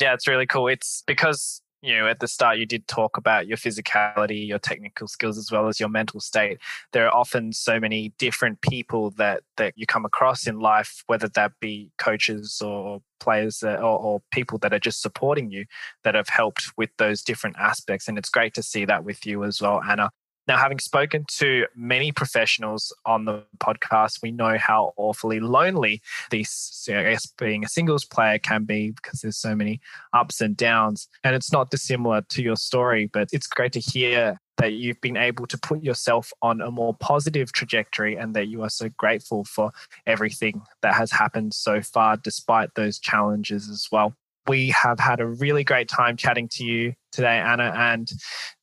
Yeah, 0.01 0.15
it's 0.15 0.29
really 0.29 0.47
cool. 0.47 0.69
It's 0.69 1.03
because 1.07 1.61
you 1.83 1.97
know, 1.97 2.07
at 2.09 2.21
the 2.21 2.29
start, 2.29 2.59
you 2.59 2.67
did 2.67 2.87
talk 2.87 3.17
about 3.17 3.47
your 3.47 3.57
physicality, 3.57 4.47
your 4.47 4.59
technical 4.59 5.09
skills, 5.09 5.39
as 5.39 5.51
well 5.51 5.69
as 5.69 5.81
your 5.81 5.89
mental 5.89 6.21
state. 6.21 6.59
There 6.93 7.07
are 7.07 7.15
often 7.15 7.53
so 7.53 7.81
many 7.81 8.13
different 8.19 8.61
people 8.61 9.11
that 9.13 9.43
that 9.57 9.75
you 9.77 9.87
come 9.87 10.05
across 10.05 10.47
in 10.47 10.61
life, 10.61 11.03
whether 11.07 11.29
that 11.29 11.53
be 11.61 11.91
coaches 11.99 12.61
or 12.63 13.01
players 13.19 13.63
or, 13.63 13.79
or 13.79 14.23
people 14.31 14.59
that 14.59 14.75
are 14.75 14.79
just 14.79 15.01
supporting 15.01 15.51
you, 15.51 15.65
that 16.05 16.15
have 16.15 16.29
helped 16.29 16.73
with 16.77 16.91
those 16.99 17.23
different 17.23 17.57
aspects. 17.59 18.09
And 18.09 18.19
it's 18.19 18.31
great 18.31 18.55
to 18.55 18.63
see 18.63 18.85
that 18.85 19.05
with 19.05 19.25
you 19.25 19.45
as 19.45 19.61
well, 19.61 19.83
Anna. 19.83 20.11
Now, 20.51 20.57
having 20.57 20.81
spoken 20.81 21.27
to 21.39 21.67
many 21.77 22.11
professionals 22.11 22.93
on 23.07 23.25
the 23.25 23.45
podcast, 23.59 24.19
we 24.21 24.33
know 24.33 24.59
how 24.59 24.95
awfully 24.97 25.39
lonely 25.39 26.03
this, 26.33 26.89
I 26.89 27.05
guess, 27.05 27.25
being 27.39 27.65
a 27.65 27.69
singles 27.69 28.05
player 28.05 28.37
can 28.41 28.65
be 28.65 28.91
because 28.91 29.21
there's 29.21 29.37
so 29.37 29.55
many 29.55 29.81
ups 30.13 30.41
and 30.41 30.57
downs. 30.57 31.07
And 31.23 31.37
it's 31.37 31.53
not 31.53 31.71
dissimilar 31.71 32.23
to 32.31 32.43
your 32.43 32.57
story, 32.57 33.07
but 33.07 33.29
it's 33.33 33.47
great 33.47 33.71
to 33.75 33.79
hear 33.79 34.41
that 34.57 34.73
you've 34.73 35.01
been 35.01 35.17
able 35.17 35.47
to 35.47 35.57
put 35.57 35.85
yourself 35.85 36.33
on 36.43 36.61
a 36.61 36.73
more 36.73 36.97
positive 36.99 37.53
trajectory 37.53 38.17
and 38.17 38.35
that 38.35 38.49
you 38.49 38.65
are 38.65 38.71
so 38.71 38.89
grateful 38.97 39.45
for 39.45 39.71
everything 40.05 40.63
that 40.83 40.95
has 40.95 41.13
happened 41.13 41.55
so 41.55 41.81
far, 41.81 42.17
despite 42.17 42.75
those 42.75 42.99
challenges 42.99 43.69
as 43.69 43.87
well. 43.93 44.17
We 44.49 44.71
have 44.71 44.99
had 44.99 45.21
a 45.21 45.27
really 45.29 45.63
great 45.63 45.89
time 45.89 46.17
chatting 46.17 46.49
to 46.55 46.65
you 46.65 46.95
today, 47.13 47.39
Anna, 47.39 47.73
and 47.77 48.11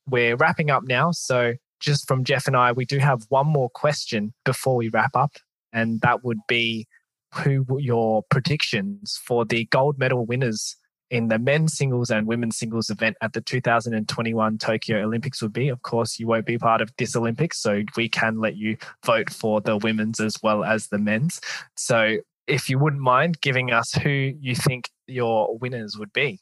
we're 0.06 0.36
wrapping 0.36 0.70
up 0.70 0.82
now. 0.86 1.12
So 1.12 1.54
just 1.80 2.06
from 2.06 2.24
Jeff 2.24 2.46
and 2.46 2.56
I, 2.56 2.72
we 2.72 2.84
do 2.84 2.98
have 2.98 3.24
one 3.28 3.46
more 3.46 3.70
question 3.70 4.32
before 4.44 4.76
we 4.76 4.88
wrap 4.88 5.14
up, 5.14 5.36
and 5.72 6.00
that 6.00 6.24
would 6.24 6.40
be 6.48 6.86
who 7.34 7.64
your 7.78 8.22
predictions 8.30 9.20
for 9.22 9.44
the 9.44 9.66
gold 9.66 9.98
medal 9.98 10.24
winners 10.24 10.76
in 11.10 11.28
the 11.28 11.38
men's 11.38 11.74
singles 11.74 12.10
and 12.10 12.26
women's 12.26 12.56
singles 12.56 12.90
event 12.90 13.16
at 13.22 13.32
the 13.32 13.40
2021 13.40 14.58
Tokyo 14.58 15.02
Olympics 15.02 15.40
would 15.40 15.52
be. 15.52 15.68
Of 15.68 15.82
course, 15.82 16.18
you 16.18 16.26
won't 16.26 16.46
be 16.46 16.58
part 16.58 16.80
of 16.80 16.90
this 16.98 17.16
Olympics, 17.16 17.60
so 17.60 17.82
we 17.96 18.08
can 18.08 18.38
let 18.38 18.56
you 18.56 18.76
vote 19.04 19.30
for 19.30 19.60
the 19.60 19.76
women's 19.78 20.20
as 20.20 20.36
well 20.42 20.64
as 20.64 20.88
the 20.88 20.98
men's. 20.98 21.40
So, 21.76 22.18
if 22.46 22.70
you 22.70 22.78
wouldn't 22.78 23.02
mind 23.02 23.40
giving 23.40 23.72
us 23.72 23.92
who 23.92 24.08
you 24.08 24.54
think 24.54 24.88
your 25.06 25.56
winners 25.58 25.96
would 25.98 26.12
be. 26.12 26.40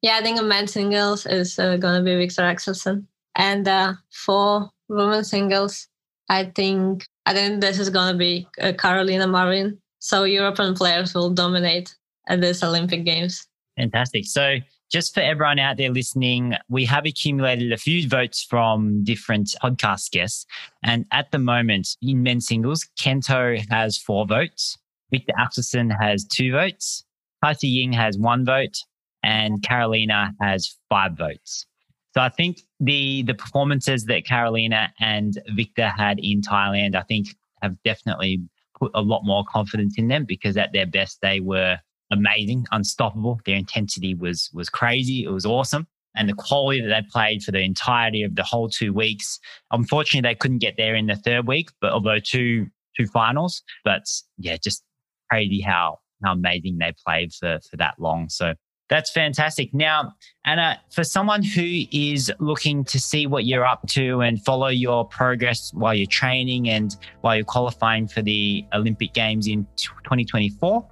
Yeah, 0.00 0.16
I 0.16 0.22
think 0.22 0.38
the 0.38 0.42
men's 0.42 0.72
singles 0.72 1.26
is 1.26 1.58
uh, 1.58 1.76
going 1.76 1.98
to 1.98 2.04
be 2.04 2.16
Viktor 2.16 2.42
Axelsen. 2.42 3.06
And 3.36 3.66
uh, 3.66 3.94
for 4.10 4.70
women 4.88 5.24
singles, 5.24 5.88
I 6.28 6.44
think 6.44 7.06
I 7.26 7.32
think 7.32 7.60
this 7.60 7.78
is 7.78 7.90
going 7.90 8.12
to 8.12 8.18
be 8.18 8.46
uh, 8.60 8.72
Carolina 8.72 9.26
Marin. 9.26 9.78
So 9.98 10.24
European 10.24 10.74
players 10.74 11.14
will 11.14 11.30
dominate 11.30 11.94
at 12.28 12.40
this 12.40 12.62
Olympic 12.62 13.04
Games. 13.04 13.46
Fantastic. 13.76 14.24
So 14.26 14.56
just 14.90 15.14
for 15.14 15.20
everyone 15.20 15.58
out 15.58 15.78
there 15.78 15.90
listening, 15.90 16.54
we 16.68 16.84
have 16.84 17.06
accumulated 17.06 17.72
a 17.72 17.78
few 17.78 18.06
votes 18.08 18.42
from 18.42 19.02
different 19.04 19.54
podcast 19.62 20.10
guests. 20.10 20.44
And 20.82 21.06
at 21.12 21.30
the 21.30 21.38
moment, 21.38 21.96
in 22.02 22.22
men's 22.22 22.46
singles, 22.46 22.86
Kento 23.00 23.66
has 23.70 23.96
four 23.96 24.26
votes, 24.26 24.76
Viktor 25.10 25.32
Axelsen 25.40 25.90
has 25.98 26.24
two 26.24 26.52
votes, 26.52 27.04
Tai 27.42 27.54
Tzu 27.54 27.66
Ying 27.68 27.92
has 27.92 28.18
one 28.18 28.44
vote, 28.44 28.76
and 29.22 29.62
Carolina 29.62 30.34
has 30.40 30.76
five 30.90 31.12
votes. 31.16 31.66
So 32.14 32.20
I 32.20 32.28
think 32.28 32.60
the 32.78 33.22
the 33.22 33.34
performances 33.34 34.04
that 34.06 34.26
Carolina 34.26 34.92
and 35.00 35.40
Victor 35.54 35.88
had 35.88 36.18
in 36.18 36.42
Thailand, 36.42 36.94
I 36.94 37.02
think 37.02 37.28
have 37.62 37.76
definitely 37.84 38.42
put 38.78 38.90
a 38.94 39.00
lot 39.00 39.22
more 39.24 39.44
confidence 39.48 39.94
in 39.96 40.08
them 40.08 40.24
because 40.24 40.56
at 40.56 40.72
their 40.72 40.86
best 40.86 41.20
they 41.22 41.40
were 41.40 41.78
amazing, 42.10 42.66
unstoppable. 42.70 43.40
Their 43.46 43.56
intensity 43.56 44.14
was 44.14 44.50
was 44.52 44.68
crazy. 44.68 45.24
It 45.24 45.30
was 45.30 45.46
awesome. 45.46 45.86
And 46.14 46.28
the 46.28 46.34
quality 46.34 46.82
that 46.82 46.88
they 46.88 47.08
played 47.10 47.42
for 47.42 47.52
the 47.52 47.60
entirety 47.60 48.22
of 48.22 48.34
the 48.34 48.42
whole 48.42 48.68
two 48.68 48.92
weeks. 48.92 49.40
Unfortunately, 49.70 50.28
they 50.28 50.34
couldn't 50.34 50.58
get 50.58 50.76
there 50.76 50.94
in 50.94 51.06
the 51.06 51.16
third 51.16 51.46
week, 51.48 51.70
but 51.80 51.92
although 51.92 52.18
two 52.18 52.68
two 52.94 53.06
finals, 53.06 53.62
but 53.84 54.02
yeah, 54.36 54.58
just 54.62 54.82
crazy 55.30 55.62
how 55.62 55.98
how 56.22 56.32
amazing 56.32 56.76
they 56.78 56.92
played 57.06 57.32
for 57.32 57.58
for 57.70 57.76
that 57.78 57.94
long. 57.98 58.28
So 58.28 58.54
that's 58.92 59.10
fantastic. 59.10 59.72
Now, 59.72 60.12
Anna, 60.44 60.78
for 60.90 61.02
someone 61.02 61.42
who 61.42 61.84
is 61.92 62.30
looking 62.40 62.84
to 62.84 63.00
see 63.00 63.26
what 63.26 63.46
you're 63.46 63.64
up 63.64 63.88
to 63.88 64.20
and 64.20 64.44
follow 64.44 64.66
your 64.66 65.06
progress 65.08 65.72
while 65.72 65.94
you're 65.94 66.06
training 66.06 66.68
and 66.68 66.94
while 67.22 67.36
you're 67.36 67.46
qualifying 67.46 68.06
for 68.06 68.20
the 68.20 68.66
Olympic 68.74 69.14
Games 69.14 69.46
in 69.46 69.66
2024, 69.78 70.86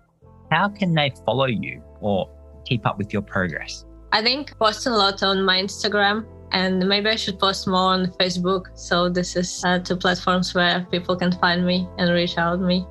how 0.50 0.68
can 0.70 0.94
they 0.94 1.12
follow 1.26 1.44
you 1.44 1.82
or 2.00 2.26
keep 2.64 2.86
up 2.86 2.96
with 2.96 3.12
your 3.12 3.20
progress? 3.20 3.84
I 4.12 4.22
think 4.22 4.58
posting 4.58 4.94
a 4.94 4.96
lot 4.96 5.22
on 5.22 5.44
my 5.44 5.60
Instagram 5.60 6.24
and 6.52 6.88
maybe 6.88 7.10
I 7.10 7.16
should 7.16 7.38
post 7.38 7.68
more 7.68 7.92
on 7.92 8.06
Facebook. 8.12 8.68
So 8.78 9.10
this 9.10 9.36
is 9.36 9.62
uh, 9.62 9.78
two 9.78 9.96
platforms 9.96 10.54
where 10.54 10.86
people 10.90 11.16
can 11.16 11.32
find 11.32 11.66
me 11.66 11.86
and 11.98 12.10
reach 12.10 12.38
out 12.38 12.56
to 12.56 12.62
me. 12.62 12.86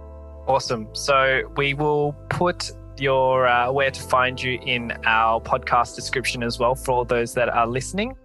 Awesome. 0.45 0.87
So 0.93 1.51
we 1.57 1.73
will 1.73 2.13
put 2.29 2.71
your 2.99 3.47
uh, 3.47 3.71
where 3.71 3.91
to 3.91 4.01
find 4.01 4.41
you 4.41 4.59
in 4.65 4.93
our 5.05 5.41
podcast 5.41 5.95
description 5.95 6.43
as 6.43 6.59
well 6.59 6.75
for 6.75 6.91
all 6.91 7.05
those 7.05 7.33
that 7.33 7.49
are 7.49 7.67
listening. 7.67 8.15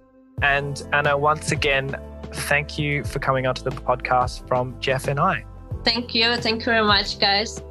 And 0.43 0.83
Anna, 0.93 1.17
once 1.17 1.53
again, 1.53 1.97
thank 2.33 2.79
you 2.79 3.05
for 3.05 3.19
coming 3.19 3.47
onto 3.47 3.63
the 3.63 3.71
podcast 3.71 4.47
from 4.49 4.79
Jeff 4.81 5.09
and 5.09 5.21
I. 5.21 5.45
Thank 5.85 6.15
you. 6.15 6.37
Thank 6.37 6.61
you 6.61 6.65
very 6.65 6.85
much, 6.85 7.19
guys. 7.19 7.63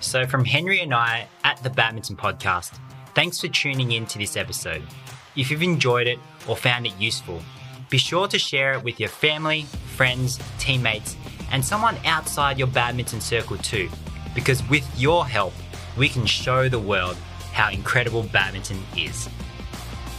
So, 0.00 0.26
from 0.26 0.44
Henry 0.44 0.80
and 0.80 0.94
I 0.94 1.26
at 1.44 1.62
the 1.62 1.70
Badminton 1.70 2.16
Podcast, 2.16 2.78
thanks 3.14 3.40
for 3.40 3.48
tuning 3.48 3.92
in 3.92 4.06
to 4.06 4.18
this 4.18 4.36
episode. 4.36 4.82
If 5.34 5.50
you've 5.50 5.62
enjoyed 5.62 6.06
it 6.06 6.18
or 6.46 6.56
found 6.56 6.86
it 6.86 6.96
useful, 6.98 7.42
be 7.90 7.98
sure 7.98 8.26
to 8.28 8.38
share 8.38 8.72
it 8.74 8.82
with 8.82 8.98
your 8.98 9.08
family, 9.08 9.62
friends, 9.96 10.38
teammates, 10.58 11.16
and 11.50 11.64
someone 11.64 11.96
outside 12.04 12.58
your 12.58 12.68
badminton 12.68 13.20
circle 13.20 13.56
too, 13.58 13.88
because 14.34 14.66
with 14.68 14.86
your 14.98 15.26
help, 15.26 15.54
we 15.96 16.08
can 16.08 16.26
show 16.26 16.68
the 16.68 16.78
world 16.78 17.16
how 17.52 17.70
incredible 17.70 18.22
badminton 18.24 18.78
is. 18.96 19.28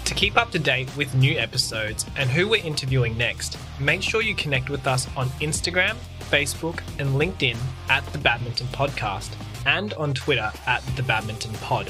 To 0.05 0.13
keep 0.13 0.38
up 0.38 0.51
to 0.51 0.59
date 0.59 0.89
with 0.95 1.13
new 1.15 1.38
episodes 1.38 2.05
and 2.15 2.30
who 2.30 2.47
we're 2.47 2.65
interviewing 2.65 3.17
next, 3.17 3.57
make 3.80 4.01
sure 4.01 4.21
you 4.21 4.34
connect 4.36 4.69
with 4.69 4.88
us 4.88 5.07
on 5.17 5.28
Instagram, 5.41 5.95
Facebook, 6.32 6.80
and 6.97 7.09
LinkedIn 7.19 7.57
at 7.89 8.05
the 8.07 8.17
Badminton 8.17 8.67
Podcast 8.67 9.30
and 9.65 9.93
on 9.95 10.13
Twitter 10.13 10.51
at 10.65 10.82
the 10.95 11.03
Badminton 11.03 11.53
Pod. 11.55 11.89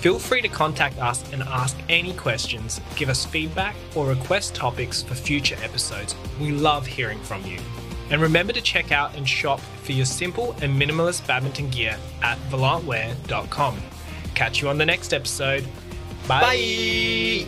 Feel 0.00 0.18
free 0.18 0.42
to 0.42 0.48
contact 0.48 0.98
us 0.98 1.22
and 1.32 1.42
ask 1.42 1.76
any 1.88 2.12
questions, 2.14 2.80
give 2.96 3.08
us 3.08 3.24
feedback, 3.24 3.74
or 3.94 4.06
request 4.06 4.54
topics 4.54 5.02
for 5.02 5.14
future 5.14 5.56
episodes. 5.62 6.14
We 6.40 6.50
love 6.50 6.86
hearing 6.86 7.20
from 7.20 7.44
you. 7.44 7.58
And 8.14 8.22
remember 8.22 8.52
to 8.52 8.60
check 8.60 8.92
out 8.92 9.16
and 9.16 9.28
shop 9.28 9.58
for 9.58 9.90
your 9.90 10.06
simple 10.06 10.52
and 10.62 10.80
minimalist 10.80 11.26
badminton 11.26 11.68
gear 11.70 11.98
at 12.22 12.38
volantwear.com. 12.48 13.76
Catch 14.36 14.62
you 14.62 14.68
on 14.68 14.78
the 14.78 14.86
next 14.86 15.12
episode. 15.12 15.66
Bye. 16.28 16.40
Bye. 16.40 17.46